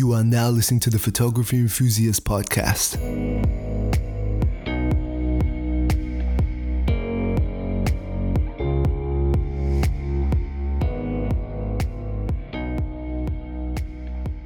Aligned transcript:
You 0.00 0.12
are 0.12 0.22
now 0.22 0.48
listening 0.48 0.78
to 0.82 0.90
the 0.90 0.98
Photography 1.00 1.56
Enthusiast 1.56 2.22
Podcast. 2.22 2.94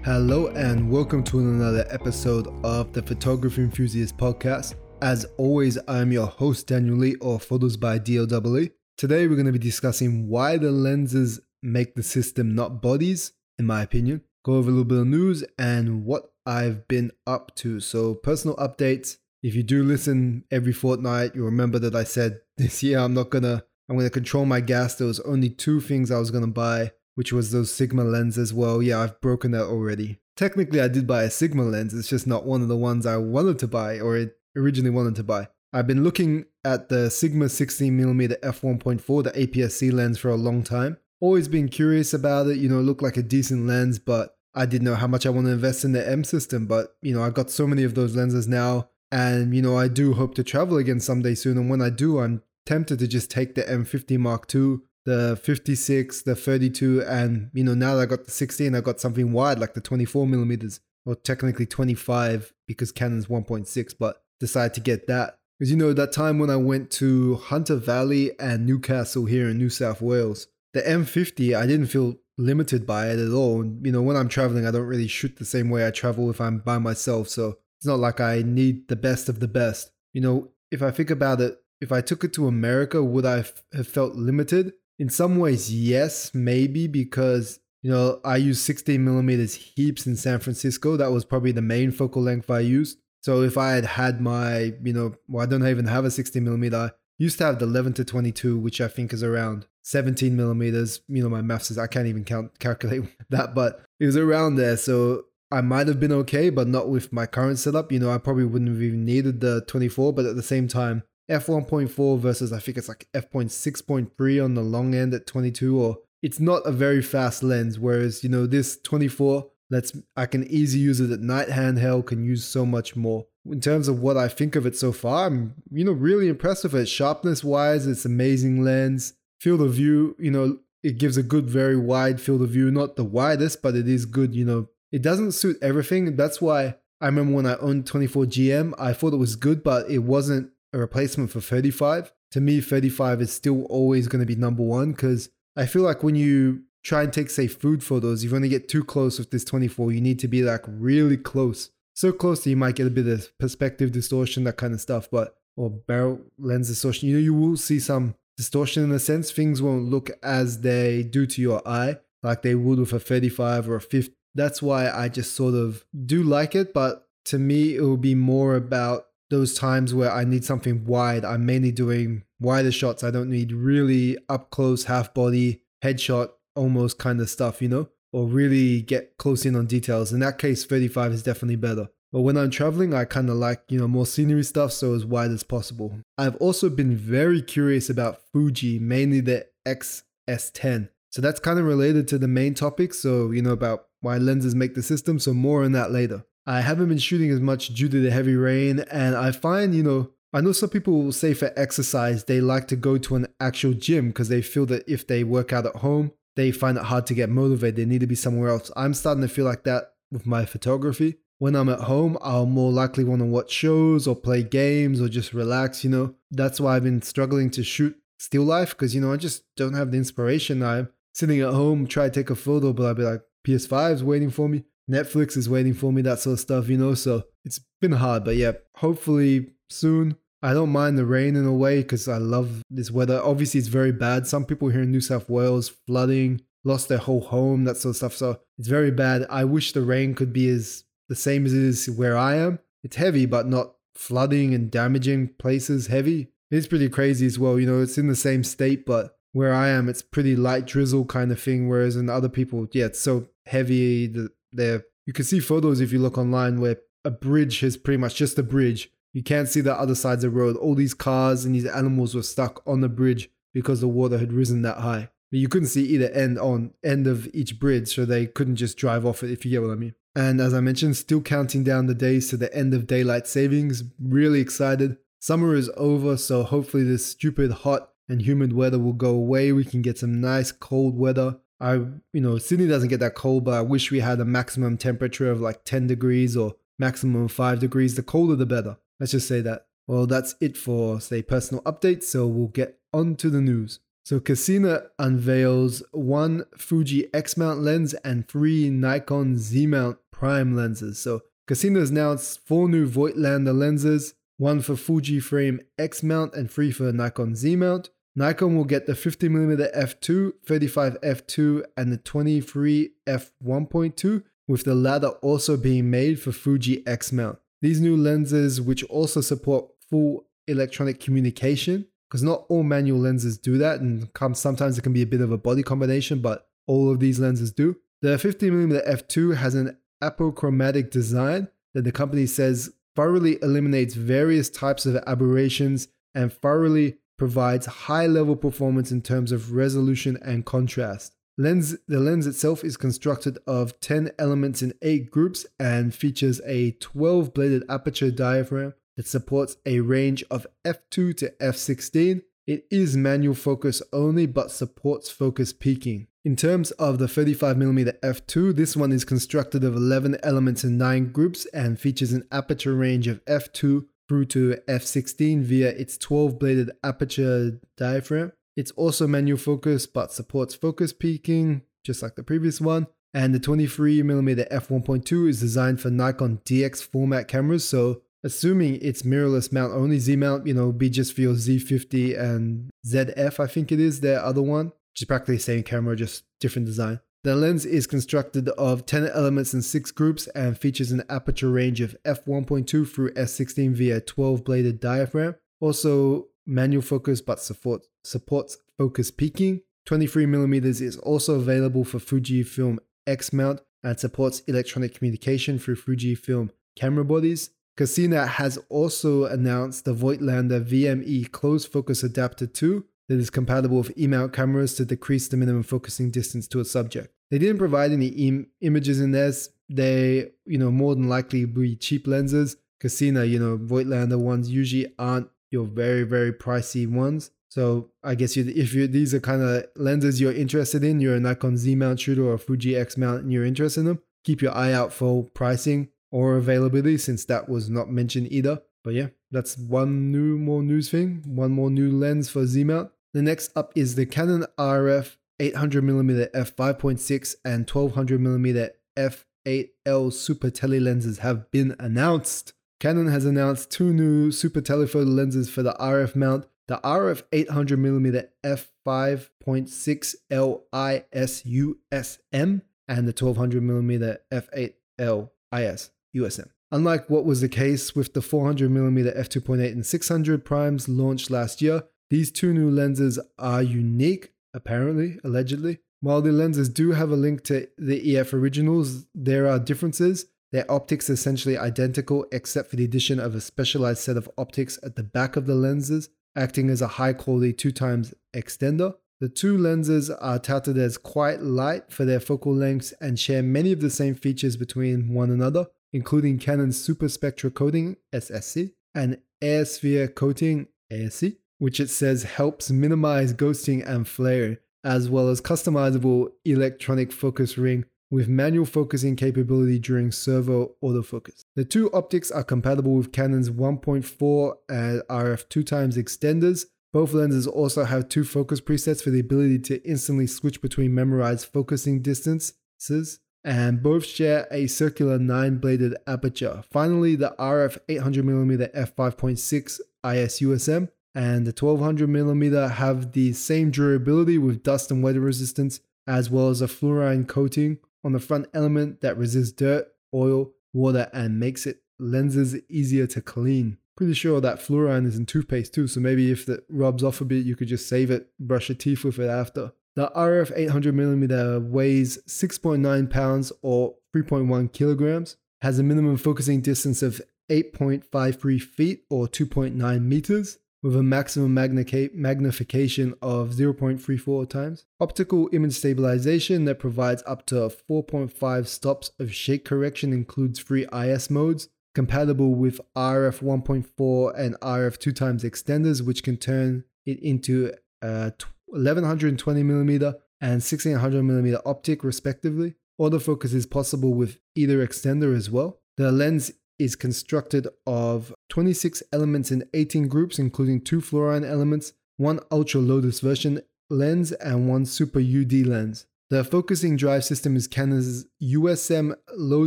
Hello, 0.03 0.47
and 0.47 0.91
welcome 0.91 1.23
to 1.25 1.41
another 1.41 1.87
episode 1.91 2.49
of 2.65 2.95
the 2.95 3.03
Photography 3.03 3.61
Enthusiast 3.61 4.17
Podcast. 4.17 4.77
As 5.03 5.27
always, 5.37 5.77
I'm 5.87 6.13
your 6.13 6.29
host, 6.29 6.69
Daniel 6.69 6.97
Lee, 6.97 7.17
or 7.17 7.39
Photos 7.39 7.77
by 7.77 7.99
DLWE. 7.99 8.71
Today, 8.97 9.27
we're 9.27 9.35
going 9.35 9.45
to 9.45 9.53
be 9.53 9.59
discussing 9.59 10.31
why 10.31 10.57
the 10.57 10.73
lenses 10.73 11.43
make 11.63 11.95
the 11.95 12.03
system, 12.03 12.55
not 12.55 12.81
bodies, 12.81 13.33
in 13.59 13.67
my 13.67 13.83
opinion 13.83 14.23
go 14.45 14.55
over 14.55 14.69
a 14.69 14.73
little 14.73 14.85
bit 14.85 14.99
of 14.99 15.07
news 15.07 15.45
and 15.59 16.05
what 16.05 16.33
I've 16.45 16.87
been 16.89 17.13
up 17.27 17.55
to. 17.57 17.81
So, 17.81 18.15
personal 18.15 18.57
updates. 18.57 19.19
If 19.43 19.57
you 19.57 19.63
do 19.65 19.83
listen 19.83 20.45
every 20.51 20.73
fortnight, 20.73 21.35
you 21.35 21.45
remember 21.45 21.79
that 21.81 21.97
I 21.97 22.05
said 22.05 22.41
this 22.57 22.83
year 22.83 22.99
I'm 22.99 23.15
not 23.15 23.31
gonna 23.31 23.65
I'm 23.89 23.97
gonna 23.97 24.11
control 24.11 24.47
my 24.47 24.61
gas. 24.61 24.95
There 24.95 25.07
was 25.07 25.21
only 25.21 25.51
two 25.51 25.81
things 25.81 26.11
I 26.11 26.19
was 26.19 26.31
gonna 26.31 26.47
buy, 26.47 26.93
which 27.15 27.33
was 27.33 27.51
those 27.51 27.73
Sigma 27.73 28.05
lenses. 28.05 28.55
Well, 28.55 28.83
yeah, 28.83 29.01
I've 29.01 29.21
broken 29.21 29.51
that 29.53 29.65
already. 29.65 30.21
Technically, 30.37 30.81
I 30.81 30.89
did 30.89 31.07
buy 31.07 31.25
a 31.25 31.31
Sigma 31.31 31.63
lens. 31.63 31.93
It's 31.93 32.09
just 32.09 32.27
not 32.27 32.47
one 32.47 32.63
of 32.63 32.69
the 32.69 32.77
ones 32.77 33.05
I 33.05 33.17
wanted 33.17 33.59
to 33.61 33.69
buy 33.69 34.01
or 34.01 34.31
originally 34.57 34.91
wanted 34.91 35.17
to 35.17 35.25
buy. 35.25 35.49
I've 35.75 35.87
been 35.87 36.05
looking 36.05 36.47
at 36.65 36.89
the 36.89 37.11
Sigma 37.11 37.47
16mm 37.47 38.41
f1.4, 38.41 39.25
the 39.25 39.31
APS-C 39.33 39.91
lens, 39.91 40.19
for 40.19 40.29
a 40.29 40.37
long 40.37 40.63
time 40.63 40.99
always 41.23 41.47
been 41.47 41.69
curious 41.69 42.13
about 42.13 42.49
it. 42.49 42.59
You 42.59 42.69
know, 42.69 42.81
it 42.81 42.83
looked 42.83 43.01
like 43.01 43.17
a 43.17 43.23
decent 43.23 43.67
lens, 43.67 43.99
but 43.99 44.37
I 44.55 44.67
didn't 44.67 44.85
know 44.85 44.97
how 44.97 45.07
much 45.07 45.25
I 45.25 45.31
want 45.31 45.47
to 45.47 45.53
invest 45.53 45.85
in 45.85 45.93
the 45.93 46.07
M 46.07 46.25
system. 46.25 46.67
But, 46.67 46.97
you 47.01 47.15
know, 47.15 47.23
I 47.23 47.31
got 47.31 47.49
so 47.49 47.67
many 47.67 47.85
of 47.85 47.95
those 47.95 48.17
lenses 48.17 48.49
now. 48.49 48.91
And, 49.13 49.55
you 49.55 49.63
know, 49.63 49.79
I 49.79 49.89
do 49.89 50.15
hope 50.15 50.35
to 50.35 50.45
travel 50.45 50.79
again 50.79 50.99
someday 50.99 51.35
soon. 51.35 51.57
And 51.57 51.71
when 51.71 51.81
I 51.81 51.91
do, 51.91 52.19
I'm 52.19 52.43
tempted 52.67 52.99
to 52.99 53.07
just 53.07 53.31
take 53.31 53.55
the 53.55 53.63
M50 53.63 54.19
Mark 54.19 54.53
II, 54.53 54.79
the 55.05 55.39
56, 55.43 56.23
the 56.23 56.35
32. 56.35 57.03
And, 57.03 57.51
you 57.55 57.63
know, 57.63 57.75
now 57.75 57.95
that 57.95 58.03
I 58.03 58.07
got 58.07 58.25
the 58.25 58.31
16, 58.31 58.75
I 58.75 58.81
got 58.81 59.01
something 59.01 59.33
wide 59.33 59.61
like 59.61 59.75
the 59.75 59.81
24 59.81 60.27
millimeters, 60.27 60.81
or 61.07 61.15
technically 61.15 61.67
25 61.67 62.53
because 62.67 62.91
Canon's 62.91 63.27
1.6, 63.27 63.95
but 63.99 64.23
decided 64.41 64.75
to 64.75 64.81
get 64.81 65.07
that. 65.07 65.39
Because, 65.59 65.71
you 65.71 65.77
know, 65.77 65.93
that 65.93 66.13
time 66.13 66.41
when 66.41 66.51
I 66.51 66.57
went 66.57 66.91
to 66.93 67.37
Hunter 67.37 67.77
Valley 67.77 68.33
and 68.41 68.67
Newcastle 68.67 69.27
here 69.27 69.49
in 69.49 69.59
New 69.59 69.71
South 69.71 70.03
Wales, 70.03 70.49
the 70.73 70.81
M50, 70.83 71.57
I 71.57 71.67
didn't 71.67 71.87
feel 71.87 72.17
limited 72.39 72.87
by 72.87 73.09
it 73.09 73.19
at 73.19 73.33
all. 73.33 73.65
You 73.65 73.93
know, 73.93 74.03
when 74.03 74.17
I'm 74.17 74.29
traveling, 74.29 74.67
I 74.67 74.71
don't 74.71 74.87
really 74.87 75.09
shoot 75.09 75.37
the 75.37 75.45
same 75.45 75.71
way 75.71 75.87
I 75.87 75.91
travel 75.91 76.31
if 76.31 76.41
I'm 76.41 76.59
by 76.59 76.79
myself. 76.79 77.29
So 77.29 77.59
it's 77.79 77.87
not 77.87 77.99
like 77.99 78.21
I 78.21 78.43
need 78.45 78.89
the 78.89 78.97
best 78.97 79.29
of 79.29 79.41
the 79.41 79.49
best. 79.49 79.91
You 80.13 80.21
know, 80.21 80.53
if 80.71 80.83
I 80.83 80.91
think 80.91 81.11
about 81.11 81.41
it, 81.41 81.59
if 81.81 81.93
I 81.93 82.01
took 82.01 82.25
it 82.25 82.33
to 82.35 82.47
America, 82.47 83.03
would 83.03 83.27
I 83.27 83.41
f- 83.41 83.63
have 83.73 83.89
felt 83.89 84.15
limited? 84.15 84.73
In 84.99 85.09
some 85.09 85.37
ways, 85.37 85.75
yes, 85.75 86.33
maybe 86.33 86.87
because 86.87 87.59
you 87.83 87.91
know 87.91 88.21
I 88.25 88.37
use 88.37 88.61
16 88.61 89.05
millimeters 89.05 89.55
heaps 89.55 90.07
in 90.07 90.17
San 90.17 90.39
Francisco. 90.39 90.97
That 90.97 91.11
was 91.11 91.25
probably 91.25 91.53
the 91.53 91.63
main 91.63 91.91
focal 91.91 92.23
length 92.23 92.51
I 92.51 92.61
used. 92.61 92.99
So 93.23 93.43
if 93.43 93.57
I 93.57 93.73
had 93.73 93.85
had 93.85 94.21
my, 94.21 94.73
you 94.83 94.93
know, 94.93 95.15
well, 95.29 95.43
I 95.43 95.47
don't 95.47 95.67
even 95.67 95.87
have 95.87 96.05
a 96.05 96.11
16 96.11 96.43
millimeter. 96.43 96.93
Used 97.23 97.39
to 97.39 97.45
have 97.45 97.61
the 97.61 97.67
11 97.67 97.93
to 97.93 98.05
22, 98.05 98.59
which 98.59 98.81
I 98.81 98.89
think 98.89 99.13
is 99.13 99.23
around 99.23 99.67
17 99.83 100.35
millimeters. 100.37 101.03
You 101.07 101.23
know, 101.23 101.29
my 101.29 101.41
maths 101.41 101.71
is, 101.71 101.79
I 101.79 101.87
can't 101.87 102.09
even 102.09 102.25
count, 102.25 102.59
calculate 102.59 103.05
that, 103.31 103.55
but 103.55 103.85
it 104.01 104.07
was 104.07 104.17
around 104.17 104.57
there. 104.57 104.77
So 104.77 105.27
I 105.49 105.61
might 105.61 105.87
have 105.87 106.01
been 106.01 106.11
okay, 106.11 106.51
but 106.51 106.67
not 106.67 106.89
with 106.89 107.13
my 107.13 107.27
current 107.27 107.61
setup. 107.61 107.93
You 107.93 108.01
know, 108.01 108.11
I 108.11 108.19
probably 108.19 108.45
wouldn't 108.45 108.73
have 108.73 108.83
even 108.83 109.05
needed 109.05 109.41
the 109.41 109.61
24, 109.69 110.13
but 110.13 110.27
at 110.27 110.35
the 110.35 110.43
same 110.43 110.67
time, 110.67 111.05
f1.4 111.31 112.19
versus 112.19 112.53
I 112.53 112.59
think 112.59 112.77
it's 112.77 112.89
like 112.89 113.07
f.6.3 113.15 114.45
on 114.45 114.55
the 114.55 114.63
long 114.63 114.93
end 114.93 115.15
at 115.15 115.29
22, 115.29 115.81
or 115.81 115.99
it's 116.25 116.41
not 116.41 116.67
a 116.67 116.73
very 116.73 117.03
fast 117.03 117.45
lens. 117.45 117.79
Whereas, 117.79 118.25
you 118.25 118.31
know, 118.31 118.49
this 118.49 118.81
24 118.83 119.49
lets, 119.71 119.93
I 120.17 120.27
can 120.27 120.43
easily 120.49 120.83
use 120.83 120.99
it 120.99 121.13
at 121.13 121.21
night 121.21 121.51
handheld, 121.51 122.07
can 122.07 122.25
use 122.25 122.45
so 122.45 122.67
much 122.67 122.97
more. 122.97 123.27
In 123.45 123.61
terms 123.61 123.89
of 123.89 124.01
what 124.01 124.17
I 124.17 124.29
think 124.29 124.55
of 124.55 124.67
it 124.67 124.77
so 124.77 124.93
far, 124.93 125.27
I'm, 125.27 125.55
you 125.71 125.85
know, 125.85 125.93
really 125.93 126.29
impressed 126.29 126.63
with 126.63 126.75
it. 126.75 126.89
Sharpness 126.89 127.43
wise, 127.43 127.87
it's 127.87 128.05
amazing 128.05 128.63
lens 128.63 129.15
field 129.43 129.61
of 129.61 129.75
view, 129.75 130.15
you 130.21 130.31
know, 130.31 130.57
it 130.85 130.99
gives 130.99 131.17
a 131.17 131.23
good, 131.23 131.51
very 131.51 131.77
wide 131.77 132.21
field 132.21 132.43
of 132.43 132.51
view. 132.51 132.71
Not 132.71 132.95
the 132.95 133.05
widest, 133.05 133.61
but 133.61 133.75
it 133.75 133.89
is 133.89 134.07
good, 134.07 134.37
you 134.37 134.45
know. 134.45 134.69
It 134.93 135.03
doesn't 135.03 135.33
suit 135.33 135.59
everything. 135.61 136.15
That's 136.15 136.41
why 136.41 136.77
I 137.01 137.07
remember 137.07 137.35
when 137.35 137.47
I 137.47 137.57
owned 137.57 137.87
24 137.87 138.27
GM, 138.27 138.73
I 138.79 138.93
thought 138.93 139.13
it 139.13 139.19
was 139.19 139.35
good, 139.35 139.65
but 139.65 139.91
it 139.91 139.99
wasn't 139.99 140.51
a 140.73 140.79
replacement 140.79 141.33
for 141.33 141.41
35. 141.41 142.13
To 142.33 142.41
me, 142.41 142.61
35 142.61 143.21
is 143.21 143.33
still 143.33 143.65
always 143.65 144.07
going 144.07 144.21
to 144.21 144.27
be 144.27 144.37
number 144.37 144.63
one 144.63 144.93
because 144.93 145.29
I 145.57 145.67
feel 145.67 145.83
like 145.83 146.05
when 146.05 146.15
you 146.15 146.63
try 146.85 147.03
and 147.03 147.13
take, 147.13 147.31
say, 147.31 147.49
food 147.49 147.83
photos, 147.83 148.23
you 148.23 148.31
to 148.31 148.49
get 148.49 148.69
too 148.69 148.85
close 148.85 149.19
with 149.19 149.33
this 149.33 149.45
24, 149.45 149.91
you 149.91 150.01
need 150.01 150.21
to 150.21 150.29
be 150.29 150.43
like 150.43 150.63
really 150.67 151.17
close. 151.17 151.71
So 151.95 152.13
close 152.13 152.43
that 152.45 152.51
you 152.51 152.57
might 152.57 152.77
get 152.77 152.87
a 152.87 152.91
bit 152.91 153.07
of 153.07 153.37
perspective 153.39 153.93
distortion, 153.93 154.45
that 154.45 154.57
kind 154.57 154.75
of 154.75 154.81
stuff, 154.81 155.09
but 155.11 155.37
or 155.57 155.71
barrel 155.71 156.21
lens 156.39 156.69
distortion. 156.69 157.09
You 157.09 157.17
know, 157.17 157.23
you 157.23 157.35
will 157.35 157.57
see 157.57 157.79
some 157.79 158.15
distortion 158.37 158.85
in 158.85 158.93
a 158.93 158.99
sense. 158.99 159.31
Things 159.31 159.61
won't 159.61 159.91
look 159.91 160.11
as 160.23 160.61
they 160.63 161.03
do 161.03 161.27
to 161.27 161.43
your 161.43 161.67
eye, 161.69 161.99
like 162.23 162.43
they 162.43 162.55
would 162.55 162.79
with 162.79 162.93
a 162.93 163.01
35 163.01 163.69
or 163.69 163.77
a 163.77 163.81
50. 163.81 164.15
That's 164.35 164.63
why 164.63 164.91
I 164.91 165.09
just 165.09 165.35
sort 165.35 165.55
of 165.55 165.85
do 166.07 166.23
like 166.23 166.55
it, 166.55 166.73
but 166.73 167.07
to 167.27 167.39
me, 167.39 167.77
it 167.77 167.83
will 167.83 167.99
be 167.99 168.15
more 168.15 168.57
about 168.57 169.07
those 169.31 169.55
times 169.55 169.95
where 169.95 170.11
I 170.11 170.25
need 170.25 170.45
something 170.45 170.85
wide. 170.85 171.25
I'm 171.25 171.47
mainly 171.47 171.73
doing 171.73 172.25
wider 172.41 172.73
shots. 172.73 173.05
I 173.05 173.11
don't 173.11 173.31
need 173.31 173.53
really 173.53 174.19
up 174.29 174.51
close, 174.51 174.85
half 174.85 175.15
body, 175.15 175.63
headshot, 175.85 176.31
almost 176.55 176.99
kind 176.99 177.21
of 177.21 177.31
stuff, 177.31 177.63
you 177.63 177.69
know, 177.69 177.89
or 178.13 178.27
really 178.27 178.83
get 178.83 179.17
close 179.17 179.45
in 179.45 179.57
on 179.57 179.67
details. 179.67 180.13
In 180.13 180.21
that 180.21 180.39
case, 180.39 180.65
35 180.65 181.13
is 181.13 181.23
definitely 181.23 181.57
better. 181.57 181.89
But 182.13 182.21
when 182.21 182.37
I'm 182.37 182.51
traveling, 182.51 182.93
I 182.93 183.07
kind 183.07 183.31
of 183.31 183.37
like, 183.37 183.63
you 183.69 183.79
know, 183.79 183.89
more 183.89 184.05
scenery 184.05 184.43
stuff, 184.43 184.73
so 184.73 184.95
as 184.95 185.07
wide 185.07 185.31
as 185.31 185.43
possible. 185.43 185.99
I've 186.19 186.37
also 186.37 186.69
been 186.69 186.95
very 186.95 187.41
curious 187.41 187.89
about 187.89 188.21
Fuji, 188.33 188.79
mainly 188.79 189.21
the 189.21 189.47
XS10. 189.67 190.91
So 191.11 191.23
that's 191.23 191.41
kind 191.41 191.59
of 191.59 191.65
related 191.65 192.07
to 192.09 192.19
the 192.19 192.29
main 192.29 192.55
topic, 192.55 192.93
so, 192.93 193.31
you 193.31 193.41
know, 193.41 193.53
about 193.53 193.87
why 194.03 194.19
lenses 194.19 194.55
make 194.55 194.75
the 194.75 194.83
system, 194.83 195.19
so 195.19 195.33
more 195.33 195.65
on 195.65 195.73
that 195.73 195.91
later. 195.91 196.25
I 196.47 196.61
haven't 196.61 196.89
been 196.89 196.99
shooting 196.99 197.31
as 197.31 197.41
much 197.41 197.69
due 197.69 197.89
to 197.89 198.01
the 198.01 198.11
heavy 198.11 198.35
rain, 198.35 198.81
and 198.91 199.17
I 199.17 199.31
find, 199.31 199.75
you 199.75 199.83
know, 199.83 200.11
I 200.35 200.41
know 200.41 200.53
some 200.53 200.71
people 200.71 201.03
will 201.03 201.13
say 201.13 201.35
for 201.35 201.53
exercise, 201.57 202.25
they 202.25 202.41
like 202.41 202.67
to 202.69 202.77
go 202.77 202.99
to 202.99 203.17
an 203.17 203.27
actual 203.39 203.75
gym 203.75 204.09
because 204.09 204.29
they 204.29 204.43
feel 204.43 204.67
that 204.67 204.83
if 204.89 205.07
they 205.07 205.25
work 205.25 205.53
out 205.53 205.67
at 205.67 205.77
home, 205.77 206.13
they 206.37 206.51
find 206.51 206.79
it 206.79 206.85
hard 206.85 207.07
to 207.07 207.15
get 207.15 207.29
motivated. 207.29 207.77
They 207.77 207.85
need 207.85 208.01
to 208.01 208.07
be 208.07 208.15
somewhere 208.15 208.51
else. 208.51 208.71
I'm 208.77 208.95
starting 208.95 209.23
to 209.23 209.29
feel 209.29 209.45
like 209.45 209.65
that 209.65 209.95
with 210.11 210.27
my 210.27 210.45
photography 210.45 211.17
when 211.43 211.57
I'm 211.57 211.69
at 211.69 211.81
home, 211.81 212.17
I'll 212.23 212.47
more 212.47 212.71
likely 212.71 213.03
want 213.03 213.21
to 213.21 213.27
watch 213.27 213.51
shows 213.51 214.07
or 214.07 214.15
play 214.15 214.45
games 214.45 215.01
or 215.01 215.09
just 215.09 215.35
relax, 215.35 215.83
you 215.83 215.91
know. 215.91 216.15
That's 216.31 216.61
why 216.61 216.77
I've 216.77 216.85
been 216.85 217.03
struggling 217.03 217.51
to 217.51 217.65
shoot 217.65 217.97
still 218.21 218.45
life 218.45 218.71
because, 218.71 218.95
you 218.95 219.01
know, 219.01 219.13
I 219.13 219.17
just 219.17 219.43
don't 219.57 219.75
have 219.75 219.91
the 219.91 219.99
inspiration. 219.99 220.63
I'm 220.63 220.91
sitting 221.13 221.41
at 221.41 221.53
home, 221.53 221.89
try 221.89 222.05
to 222.05 222.15
take 222.15 222.31
a 222.31 222.37
photo, 222.37 222.73
but 222.73 222.87
I'll 222.87 222.95
be 222.95 223.03
like, 223.03 223.23
PS5 223.45 223.95
is 223.95 224.05
waiting 224.05 224.31
for 224.31 224.49
me, 224.49 224.63
Netflix 224.89 225.37
is 225.37 225.49
waiting 225.49 225.75
for 225.75 225.93
me, 225.93 226.01
that 226.03 226.21
sort 226.21 226.35
of 226.35 226.39
stuff, 226.39 226.69
you 226.69 226.79
know. 226.79 226.95
So 226.95 227.25
it's 227.45 227.59
been 227.81 227.91
hard, 227.91 228.23
but 228.23 228.37
yeah, 228.37 228.53
hopefully 228.77 229.49
soon. 229.69 230.15
I 230.43 230.55
don't 230.55 230.71
mind 230.71 230.99
the 230.99 231.07
rain 231.07 231.37
in 231.37 231.47
a 231.47 231.53
way 231.53 231.83
because 231.83 232.09
I 232.09 232.17
love 232.17 232.63
this 232.69 232.91
weather. 232.91 233.21
Obviously, 233.23 233.59
it's 233.59 233.69
very 233.69 233.93
bad. 233.93 234.27
Some 234.27 234.45
people 234.45 234.69
here 234.69 234.83
in 234.83 234.91
New 234.91 235.01
South 235.01 235.31
Wales 235.31 235.69
flooding, 235.87 236.41
lost 236.65 236.89
their 236.89 236.99
whole 236.99 237.21
home, 237.21 237.65
that 237.65 237.77
sort 237.77 237.91
of 237.91 237.97
stuff. 237.97 238.15
So 238.15 238.41
it's 238.59 238.69
very 238.69 238.91
bad. 238.91 239.27
I 239.31 239.45
wish 239.45 239.73
the 239.73 239.83
rain 239.83 240.15
could 240.15 240.33
be 240.33 240.49
as 240.49 240.85
the 241.09 241.15
same 241.15 241.47
as 241.47 241.53
it 241.53 241.63
is 241.63 241.91
where 241.91 242.17
I 242.17 242.37
am. 242.37 242.59
It's 242.83 242.97
heavy, 242.97 243.27
but 243.27 243.47
not 243.47 243.75
flooding 243.95 244.55
and 244.55 244.71
damaging 244.71 245.29
places 245.39 245.87
heavy. 245.87 246.29
It's 246.51 246.67
pretty 246.67 246.89
crazy 246.89 247.27
as 247.27 247.39
well. 247.39 247.59
You 247.59 247.67
know, 247.67 247.81
it's 247.81 247.99
in 247.99 248.09
the 248.09 248.17
same 248.17 248.45
state, 248.45 248.85
but 248.85 249.17
where 249.33 249.55
I 249.55 249.69
am, 249.69 249.89
it's 249.89 250.03
pretty 250.03 250.37
light 250.37 250.67
drizzle 250.67 251.05
kind 251.07 251.31
of 251.31 251.41
thing. 251.41 251.69
Whereas 251.69 251.97
in 251.97 252.11
other 252.11 252.29
people, 252.29 252.67
yeah, 252.73 252.87
it's 252.87 253.01
so 253.01 253.29
heavy 253.47 254.07
that 254.09 254.31
they're, 254.53 254.85
you 255.07 255.13
can 255.13 255.25
see 255.25 255.41
photos 255.41 255.81
if 255.81 255.93
you 255.93 255.99
look 255.99 256.19
online 256.19 256.61
where 256.61 256.79
a 257.05 257.11
bridge 257.11 257.63
is 257.63 257.77
pretty 257.77 257.99
much 257.99 258.17
just 258.17 258.39
a 258.39 258.43
bridge. 258.43 258.91
You 259.13 259.23
can't 259.23 259.49
see 259.49 259.61
the 259.61 259.75
other 259.75 259.95
sides 259.95 260.25
of 260.25 260.33
the 260.33 260.39
road. 260.39 260.57
All 260.57 260.75
these 260.75 260.95
cars 260.95 261.45
and 261.45 261.55
these 261.55 261.67
animals 261.67 262.15
were 262.15 262.23
stuck 262.23 262.63
on 262.67 262.81
the 262.81 262.89
bridge 262.89 263.31
because 263.53 263.81
the 263.81 263.89
water 263.89 264.19
had 264.19 264.33
risen 264.33 264.63
that 264.63 264.79
high. 264.79 265.11
But 265.31 265.41
you 265.41 265.49
couldn't 265.49 265.69
see 265.69 265.85
either 265.85 266.11
end 266.11 266.39
on 266.39 266.73
end 266.85 267.07
of 267.07 267.29
each 267.35 267.59
bridge, 267.59 267.95
so 267.95 268.05
they 268.05 268.27
couldn't 268.27 268.57
just 268.57 268.77
drive 268.77 269.07
off 269.07 269.23
it 269.23 269.31
if 269.31 269.45
you 269.45 269.51
get 269.51 269.63
what 269.63 269.71
I 269.71 269.77
mean. 269.77 269.95
And 270.15 270.41
as 270.41 270.53
I 270.53 270.61
mentioned, 270.61 270.97
still 270.97 271.23
counting 271.23 271.65
down 271.65 271.87
the 271.87 271.95
days 271.95 272.29
to 272.31 272.37
the 272.37 272.55
end 272.55 272.75
of 272.75 272.87
daylight 272.87 273.27
savings. 273.27 273.83
Really 273.99 274.41
excited. 274.41 274.99
Summer 275.21 275.55
is 275.55 275.71
over, 275.77 276.17
so 276.17 276.43
hopefully 276.43 276.85
this 276.85 277.07
stupid 277.07 277.51
hot 277.51 277.91
and 278.09 278.23
humid 278.23 278.53
weather 278.53 278.79
will 278.79 278.93
go 278.93 279.11
away. 279.11 279.53
We 279.53 279.65
can 279.65 279.81
get 279.81 279.99
some 279.99 280.21
nice 280.21 280.53
cold 280.53 280.99
weather. 280.99 281.39
I, 281.61 281.75
you 282.13 282.21
know, 282.21 282.39
Sydney 282.39 282.67
doesn't 282.67 282.89
get 282.89 283.01
that 283.01 283.15
cold, 283.15 283.45
but 283.45 283.55
I 283.55 283.61
wish 283.61 283.91
we 283.91 284.01
had 284.01 284.21
a 284.21 284.25
maximum 284.25 284.77
temperature 284.77 285.31
of 285.31 285.41
like 285.41 285.65
10 285.65 285.87
degrees 285.87 286.37
or 286.37 286.57
maximum 286.79 287.29
5 287.29 287.61
degrees. 287.61 287.95
The 287.95 288.03
colder, 288.03 288.35
the 288.35 288.45
better. 288.45 288.77
Let's 289.03 289.11
just 289.11 289.27
say 289.27 289.41
that. 289.41 289.67
Well, 289.89 290.07
that's 290.07 290.37
it 290.41 290.57
for, 290.57 291.01
say, 291.01 291.23
personal 291.23 291.61
updates. 291.65 292.05
So 292.05 292.25
we'll 292.29 292.47
get 292.47 292.79
on 292.95 293.17
to 293.17 293.31
the 293.31 293.41
news. 293.41 293.81
So 294.05 294.21
Cosina 294.21 294.85
unveils 294.97 295.83
one 295.91 296.45
Fuji 296.57 297.13
X 297.13 297.37
mount 297.37 297.63
lens 297.63 297.95
and 297.95 298.29
three 298.29 298.71
Nikon 298.71 299.39
Z 299.39 299.67
mount 299.67 299.99
prime 300.13 300.55
lenses. 300.55 301.01
So 301.01 301.23
Cosina 301.49 301.81
has 301.81 301.91
announced 301.91 302.47
four 302.47 302.69
new 302.69 302.89
Voigtlander 302.89 303.59
lenses, 303.59 304.15
one 304.37 304.61
for 304.61 304.77
Fuji 304.77 305.19
frame 305.19 305.61
X 305.77 306.05
mount 306.05 306.35
and 306.35 306.49
three 306.49 306.71
for 306.71 306.93
Nikon 306.93 307.35
Z 307.35 307.57
mount. 307.57 307.91
Nikon 308.15 308.57
will 308.57 308.63
get 308.63 308.87
the 308.87 308.93
50mm 308.93 309.77
f2, 309.77 310.31
35 310.47 311.01
f2, 311.01 311.65
and 311.77 311.93
the 311.93 311.97
23 311.97 312.93
f1.2, 313.09 314.23
with 314.47 314.63
the 314.63 314.77
latter 314.77 315.09
also 315.09 315.57
being 315.57 315.91
made 315.91 316.21
for 316.21 316.31
Fuji 316.31 316.87
X 316.87 317.11
mount. 317.11 317.41
These 317.63 317.81
new 317.81 317.97
lenses, 317.97 318.61
which 318.61 318.85
also 318.85 319.21
support 319.21 319.71
full 319.89 320.27
electronic 320.47 321.01
communication, 321.01 321.87
because 322.09 322.23
not 322.23 322.45
all 322.49 322.63
manual 322.63 322.99
lenses 322.99 323.39
do 323.39 323.57
that, 323.59 323.81
and 323.81 324.09
sometimes 324.35 324.77
it 324.77 324.83
can 324.83 324.93
be 324.93 325.03
a 325.03 325.07
bit 325.07 325.23
of 325.23 325.33
a 325.33 325.39
body 325.39 325.63
combination, 325.63 326.21
but 326.21 326.49
all 326.67 326.91
of 326.91 327.01
these 327.01 327.19
lenses 327.19 327.53
do. 327.53 327.77
The 328.03 328.17
50mm 328.17 328.87
f2 328.87 329.37
has 329.37 329.55
an 329.55 329.79
apochromatic 330.03 330.91
design 330.91 331.49
that 331.73 331.85
the 331.85 331.93
company 331.93 332.27
says 332.27 332.71
thoroughly 332.97 333.39
eliminates 333.41 333.95
various 333.95 334.51
types 334.51 334.85
of 334.85 334.97
aberrations 335.07 335.89
and 336.15 336.33
thoroughly 336.33 336.99
provides 337.17 337.67
high 337.67 338.07
level 338.07 338.35
performance 338.35 338.91
in 338.91 339.01
terms 339.01 339.31
of 339.31 339.53
resolution 339.53 340.19
and 340.23 340.45
contrast. 340.45 341.15
Lens, 341.39 341.77
the 341.89 341.99
lens 341.99 342.27
itself 342.27 342.63
is 342.63 342.77
constructed 342.77 343.39
of 343.47 343.81
10 343.81 344.11
elements 344.19 344.61
in 344.61 344.75
8 344.83 345.11
groups 345.11 345.47
and 345.59 345.95
features 345.95 346.43
a 346.45 346.73
12 346.73 347.33
bladed 347.33 347.65
aperture 347.71 348.11
diaphragm 348.11 348.75
that 348.97 349.07
supports 349.07 349.57
a 349.65 349.81
range 349.81 350.23
of 350.31 350.47
f2 350.65 351.17
to 351.17 351.33
f16. 351.41 352.23
It 352.47 352.67
is 352.71 352.97
manual 352.97 353.35
focus 353.35 353.81
only 353.93 354.27
but 354.27 354.51
supports 354.51 355.09
focus 355.11 355.55
peaking. 355.55 356.09
In 356.25 356.37
terms 356.37 356.71
of 356.73 356.99
the 356.99 357.07
35mm 357.07 357.99
f2, 358.01 358.55
this 358.55 358.77
one 358.77 358.93
is 358.93 359.05
constructed 359.05 359.65
of 359.65 359.75
11 359.75 360.19
elements 360.23 360.65
in 360.65 360.77
9 360.77 361.13
groups 361.13 361.47
and 361.47 361.81
features 361.81 362.13
an 362.13 362.29
aperture 362.31 362.75
range 362.75 363.09
of 363.09 363.25
f2 363.25 363.87
through 364.07 364.27
to 364.27 364.59
f16 364.69 365.43
via 365.43 365.71
its 365.71 365.97
12 365.97 366.39
bladed 366.39 366.71
aperture 366.85 367.59
diaphragm. 367.79 368.33
It's 368.57 368.71
also 368.73 369.07
manual 369.07 369.39
focus 369.39 369.87
but 369.87 370.13
supports 370.13 370.55
focus 370.55 370.93
peaking, 370.93 371.63
just 371.85 372.03
like 372.03 372.17
the 372.17 372.23
previous 372.23 372.61
one. 372.61 372.87
And 373.15 373.35
the 373.35 373.41
23mm 373.41 374.49
f1.2 374.51 375.29
is 375.29 375.41
designed 375.41 375.81
for 375.81 375.91
Nikon 375.91 376.41
DX 376.45 376.83
format 376.83 377.29
cameras, 377.29 377.69
so 377.69 378.03
assuming 378.25 378.79
it's 378.81 379.03
mirrorless 379.03 379.53
mount 379.53 379.73
only, 379.73 379.99
Z 379.99 380.17
mount, 380.17 380.47
you 380.47 380.55
know, 380.55 380.73
be 380.73 380.89
just 380.89 381.15
for 381.15 381.21
your 381.21 381.35
Z50 381.35 382.19
and 382.19 382.71
ZF, 382.87 383.39
I 383.39 383.47
think 383.47 383.71
it 383.71 383.81
is, 383.81 384.01
their 384.01 384.23
other 384.25 384.41
one, 384.41 384.73
is 384.97 385.05
practically 385.05 385.37
the 385.37 385.43
same 385.43 385.63
camera, 385.63 385.97
just 385.97 386.25
different 386.41 386.67
design. 386.67 387.01
The 387.25 387.37
lens 387.37 387.65
is 387.65 387.87
constructed 387.87 388.49
of 388.51 388.85
10 388.87 389.09
elements 389.09 389.55
in 389.55 389.63
6 389.63 389.91
groups 389.93 390.27
and 390.29 390.59
features 390.59 390.91
an 390.91 391.05
aperture 391.09 391.51
range 391.51 391.81
of 391.81 391.97
f1.2 392.05 392.89
through 392.89 393.13
f16 393.13 393.75
via 393.75 394.01
12 394.01 394.43
bladed 394.43 394.81
diaphragm. 394.81 395.37
Also 395.61 396.29
manual 396.47 396.83
focus 396.83 397.21
but 397.21 397.39
support, 397.39 397.87
supports 398.05 398.59
focus 398.79 399.11
peaking. 399.11 399.63
23mm 399.89 400.81
is 400.81 400.97
also 400.99 401.35
available 401.35 401.85
for 401.85 401.99
Fujifilm 401.99 402.79
X 403.07 403.33
mount 403.33 403.61
and 403.83 403.99
supports 403.99 404.41
electronic 404.41 404.95
communication 404.95 405.59
through 405.59 405.77
Fujifilm 405.77 406.51
camera 406.77 407.05
bodies. 407.05 407.51
Cosina 407.77 408.27
has 408.27 408.59
also 408.69 409.25
announced 409.25 409.85
the 409.85 409.95
Voigtlander 409.95 410.63
VME 410.65 411.31
close 411.33 411.65
focus 411.65 412.03
adapter 412.03 412.47
2 412.47 412.85
that 413.09 413.19
is 413.19 413.31
compatible 413.31 413.79
with 413.79 413.99
E-mount 413.99 414.33
cameras 414.33 414.75
to 414.75 414.85
decrease 414.85 415.29
the 415.29 415.37
minimum 415.37 415.63
focusing 415.63 416.11
distance 416.11 416.47
to 416.49 416.61
a 416.61 416.65
subject. 416.65 417.15
They 417.31 417.39
didn't 417.39 417.59
provide 417.59 417.93
any 417.93 418.07
e- 418.07 418.45
images 418.61 419.01
in 419.01 419.13
this. 419.13 419.49
They, 419.71 420.31
you 420.45 420.59
know, 420.59 420.71
more 420.71 420.95
than 420.95 421.09
likely 421.09 421.47
be 421.47 421.77
cheap 421.77 422.07
lenses. 422.07 422.57
Cosina, 422.81 423.25
you 423.25 423.39
know, 423.39 423.57
Voigtlander 423.57 424.19
ones 424.19 424.51
usually 424.51 424.93
aren't 424.99 425.29
your 425.51 425.65
very, 425.65 426.03
very 426.03 426.33
pricey 426.33 426.87
ones. 426.87 427.31
So 427.53 427.91
I 428.03 428.15
guess 428.15 428.35
you, 428.35 428.51
if 428.57 428.73
you 428.73 428.87
these 428.87 429.13
are 429.13 429.21
kind 429.21 429.43
of 429.43 429.67
lenses 429.77 430.23
you're 430.23 430.33
interested 430.33 430.83
in, 430.83 431.01
you're 431.01 431.17
a 431.17 431.21
Nikon 431.21 431.59
Z 431.59 431.75
mount 431.75 432.01
shooter 432.01 432.25
or 432.25 432.33
a 432.33 432.39
Fuji 432.39 432.75
X 432.75 432.97
mount 432.97 433.25
and 433.25 433.31
you're 433.31 433.45
interested 433.45 433.81
in 433.81 433.87
them, 433.89 434.03
keep 434.25 434.41
your 434.41 434.57
eye 434.57 434.73
out 434.73 434.91
for 434.91 435.25
pricing 435.25 435.89
or 436.11 436.39
availability 436.39 436.97
since 436.97 437.27
that 437.27 437.51
was 437.51 437.69
not 437.69 437.91
mentioned 437.91 438.33
either. 438.33 438.63
But 438.83 438.95
yeah, 438.95 439.09
that's 439.31 439.59
one 439.59 440.11
new 440.11 440.39
more 440.39 440.63
news 440.63 440.89
thing, 440.91 441.25
one 441.27 441.51
more 441.51 441.69
new 441.69 441.91
lens 441.91 442.31
for 442.31 442.47
Z 442.47 442.65
mount. 442.65 442.91
The 443.13 443.21
next 443.21 443.55
up 443.55 443.71
is 443.77 443.97
the 443.97 444.07
Canon 444.07 444.47
RF 444.59 445.19
800mm 445.39 446.31
f5.6 446.31 447.35
and 447.45 447.67
1200mm 447.67 448.71
f8L 448.97 450.11
super 450.11 450.49
tele 450.49 450.81
lenses 450.81 451.19
have 451.19 451.51
been 451.51 451.77
announced. 451.79 452.55
Canon 452.81 453.09
has 453.09 453.27
announced 453.27 453.71
two 453.71 453.93
new 453.93 454.33
super 454.33 454.63
telephoto 454.63 455.05
lenses 455.05 455.51
for 455.51 455.63
the 455.63 455.75
RF 455.75 456.17
mount. 456.17 456.47
The 456.69 456.79
RF 456.79 457.23
800mm 457.33 458.29
f5.6 458.45 460.15
L 460.31 460.65
IS 460.73 461.43
USM 461.43 462.63
and 462.89 463.09
the 463.09 463.13
1200mm 463.13 464.17
f8L 464.33 465.31
IS 465.53 465.91
USM. 466.17 466.49
Unlike 466.71 467.11
what 467.11 467.25
was 467.25 467.41
the 467.41 467.49
case 467.49 467.95
with 467.95 468.15
the 468.15 468.21
400mm 468.21 469.17
f2.8 469.17 469.73
and 469.73 469.85
600 469.85 470.45
primes 470.45 470.89
launched 470.89 471.31
last 471.31 471.61
year, 471.61 471.85
these 472.11 472.31
two 472.31 472.55
new 472.55 472.71
lenses 472.71 473.19
are 473.39 473.63
unique, 473.63 474.33
apparently, 474.55 475.19
allegedly. 475.25 475.81
While 476.01 476.23
the 476.23 476.33
lenses 476.33 476.69
do 476.69 476.93
have 476.93 477.11
a 477.11 477.17
link 477.17 477.45
to 477.45 477.69
the 477.77 478.17
EF 478.17 478.33
originals, 478.33 479.07
there 479.15 479.49
are 479.49 479.59
differences. 479.59 480.27
Their 480.51 480.71
optics 480.71 481.09
are 481.09 481.15
essentially 481.15 481.57
identical 481.57 482.27
except 482.33 482.71
for 482.71 482.77
the 482.77 482.85
addition 482.85 483.19
of 483.19 483.35
a 483.35 483.41
specialized 483.41 484.01
set 484.01 484.17
of 484.17 484.31
optics 484.37 484.79
at 484.83 484.97
the 484.97 485.03
back 485.03 485.37
of 485.37 485.47
the 485.47 485.55
lenses, 485.55 486.09
acting 486.37 486.71
as 486.71 486.83
a 486.83 486.89
high 486.89 487.13
quality 487.13 487.53
2 487.53 487.73
times 487.73 488.15
extender. 488.35 488.95
The 489.21 489.29
two 489.29 489.57
lenses 489.57 490.11
are 490.11 490.39
touted 490.39 490.79
as 490.79 490.99
quite 490.99 491.43
light 491.43 491.93
for 491.93 492.05
their 492.05 492.21
focal 492.21 492.55
lengths 492.55 492.93
and 493.01 493.19
share 493.19 493.43
many 493.43 493.73
of 493.73 493.81
the 493.81 493.91
same 493.91 494.15
features 494.15 494.57
between 494.57 495.15
one 495.15 495.31
another, 495.31 495.67
including 495.93 496.39
Canon's 496.39 496.83
Super 496.83 497.09
Spectra 497.09 497.51
Coating 497.51 497.97
SSC 498.13 498.73
and 498.95 499.19
Air 499.41 499.65
Sphere 499.65 500.09
Coating 500.09 500.67
ASC 500.93 501.37
which 501.63 501.79
it 501.79 501.89
says 501.89 502.25
helps 502.25 502.73
minimize 502.73 503.33
ghosting 503.33 503.89
and 503.89 504.09
flare, 504.09 504.59
as 504.83 505.09
well 505.09 505.29
as 505.29 505.41
customizable 505.41 506.29
electronic 506.45 507.13
focus 507.13 507.57
ring 507.57 507.85
with 508.13 508.29
manual 508.29 508.67
focusing 508.67 509.17
capability 509.17 509.79
during 509.79 510.13
servo 510.13 510.75
autofocus. 510.85 511.47
The 511.57 511.65
two 511.65 511.91
optics 511.93 512.31
are 512.31 512.45
compatible 512.45 512.95
with 512.95 513.11
Canon's 513.11 513.49
1.4 513.49 514.55
and 514.69 515.03
RF 515.09 515.47
2x 515.47 515.97
extenders. 515.97 516.67
Both 516.93 517.15
lenses 517.15 517.47
also 517.47 517.85
have 517.85 518.11
two 518.11 518.23
focus 518.23 518.61
presets 518.61 519.03
for 519.03 519.09
the 519.09 519.21
ability 519.21 519.61
to 519.61 519.83
instantly 519.89 520.27
switch 520.27 520.61
between 520.61 520.95
memorized 520.95 521.47
focusing 521.47 522.03
distances, 522.03 523.19
and 523.45 523.83
both 523.83 524.05
share 524.05 524.47
a 524.51 524.67
circular 524.67 525.19
9 525.19 525.57
bladed 525.57 525.97
aperture. 526.07 526.63
Finally, 526.71 527.17
the 527.17 527.35
RF 527.39 527.79
800mm 527.89 528.75
f5.6 528.75 529.81
IS 530.05 530.41
USM 530.41 530.91
and 531.15 531.47
the 531.47 531.53
1200mm 531.55 532.73
have 532.73 533.13
the 533.13 533.33
same 533.33 533.71
durability 533.71 534.37
with 534.37 534.63
dust 534.63 534.91
and 534.91 535.03
weather 535.03 535.21
resistance, 535.21 535.81
as 536.07 536.29
well 536.29 536.51
as 536.51 536.61
a 536.61 536.69
fluorine 536.69 537.25
coating 537.25 537.79
on 538.05 538.13
the 538.13 538.21
front 538.21 538.47
element 538.55 539.01
that 539.01 539.17
resists 539.17 539.53
dirt, 539.53 539.89
oil, 540.15 540.53
water, 540.73 541.09
and 541.13 541.39
makes 541.39 541.67
it 541.67 541.83
lenses 541.99 542.57
easier 542.69 543.07
to 543.07 543.21
clean. 543.21 543.79
Pretty 543.97 544.15
sure 544.15 544.41
that 544.41 544.61
fluorine 544.61 545.07
is 545.07 545.17
in 545.17 545.27
toothpaste 545.27 545.75
too, 545.75 545.87
so 545.87 546.01
maybe 546.01 546.31
if 546.31 546.49
it 546.49 546.65
rubs 546.69 547.05
off 547.05 547.21
a 547.21 547.25
bit, 547.25 547.45
you 547.45 547.55
could 547.55 547.69
just 547.69 547.89
save 547.89 548.11
it, 548.11 548.31
brush 548.41 548.69
your 548.69 548.77
teeth 548.77 549.05
with 549.05 549.19
it 549.19 549.29
after. 549.29 549.73
The 549.95 550.11
RF 550.17 550.57
800mm 550.57 551.69
weighs 551.69 552.19
6.9 552.27 553.11
pounds 553.11 553.53
or 553.61 553.97
3.1 554.17 554.73
kilograms, 554.73 555.37
has 555.61 555.79
a 555.79 555.83
minimum 555.83 556.17
focusing 556.17 556.63
distance 556.63 557.03
of 557.03 557.21
8.53 557.51 558.63
feet 558.63 559.05
or 559.11 559.29
2.9 559.29 560.03
meters, 560.03 560.59
with 560.83 560.97
a 560.97 561.03
maximum 561.03 561.55
magnification 561.55 563.15
of 563.23 563.51
0.34 563.51 564.49
times. 564.49 564.85
Optical 565.01 565.49
image 565.53 565.75
stabilization 565.75 566.65
that 566.65 566.81
provides 566.81 567.23
up 567.27 567.47
to 567.47 567.55
4.5 567.55 568.67
stops 568.67 569.13
of 569.21 569.33
shake 569.33 569.65
correction 569.65 570.13
includes 570.13 570.61
three 570.61 570.87
IS 570.93 571.31
modes, 571.31 571.69
compatible 571.95 572.55
with 572.55 572.81
RF 572.97 573.41
1.4 573.43 574.39
and 574.39 574.59
RF 574.61 574.99
2 574.99 575.13
times 575.13 575.45
extenders, 575.45 576.05
which 576.05 576.23
can 576.23 576.37
turn 576.37 576.85
it 577.07 577.21
into 577.21 577.73
uh, 578.03 578.31
a 578.31 578.77
1120mm 578.77 580.15
and 580.41 580.61
1600mm 580.61 581.63
optic 581.65 582.03
respectively. 582.03 582.75
Autofocus 583.01 583.55
is 583.55 583.67
possible 583.67 584.15
with 584.15 584.39
either 584.55 584.85
extender 584.85 585.35
as 585.37 585.51
well. 585.51 585.81
The 585.97 586.11
lens 586.11 586.53
is 586.83 586.97
constructed 586.97 587.69
of 587.87 588.35
26 588.51 589.03
elements 589.13 589.51
in 589.51 589.65
18 589.73 590.09
groups, 590.09 590.39
including 590.39 590.81
two 590.81 591.01
fluorine 591.01 591.45
elements, 591.45 591.93
one 592.17 592.41
ultra 592.51 592.81
low 592.81 593.01
dispersion 593.01 593.63
lens, 593.89 594.33
and 594.33 594.69
one 594.69 594.87
super 594.87 595.21
UD 595.21 595.53
lens. 595.67 596.07
The 596.31 596.45
focusing 596.45 596.97
drive 596.97 597.25
system 597.25 597.57
is 597.57 597.69
Canon's 597.69 598.25
USM 598.43 599.15
low 599.37 599.67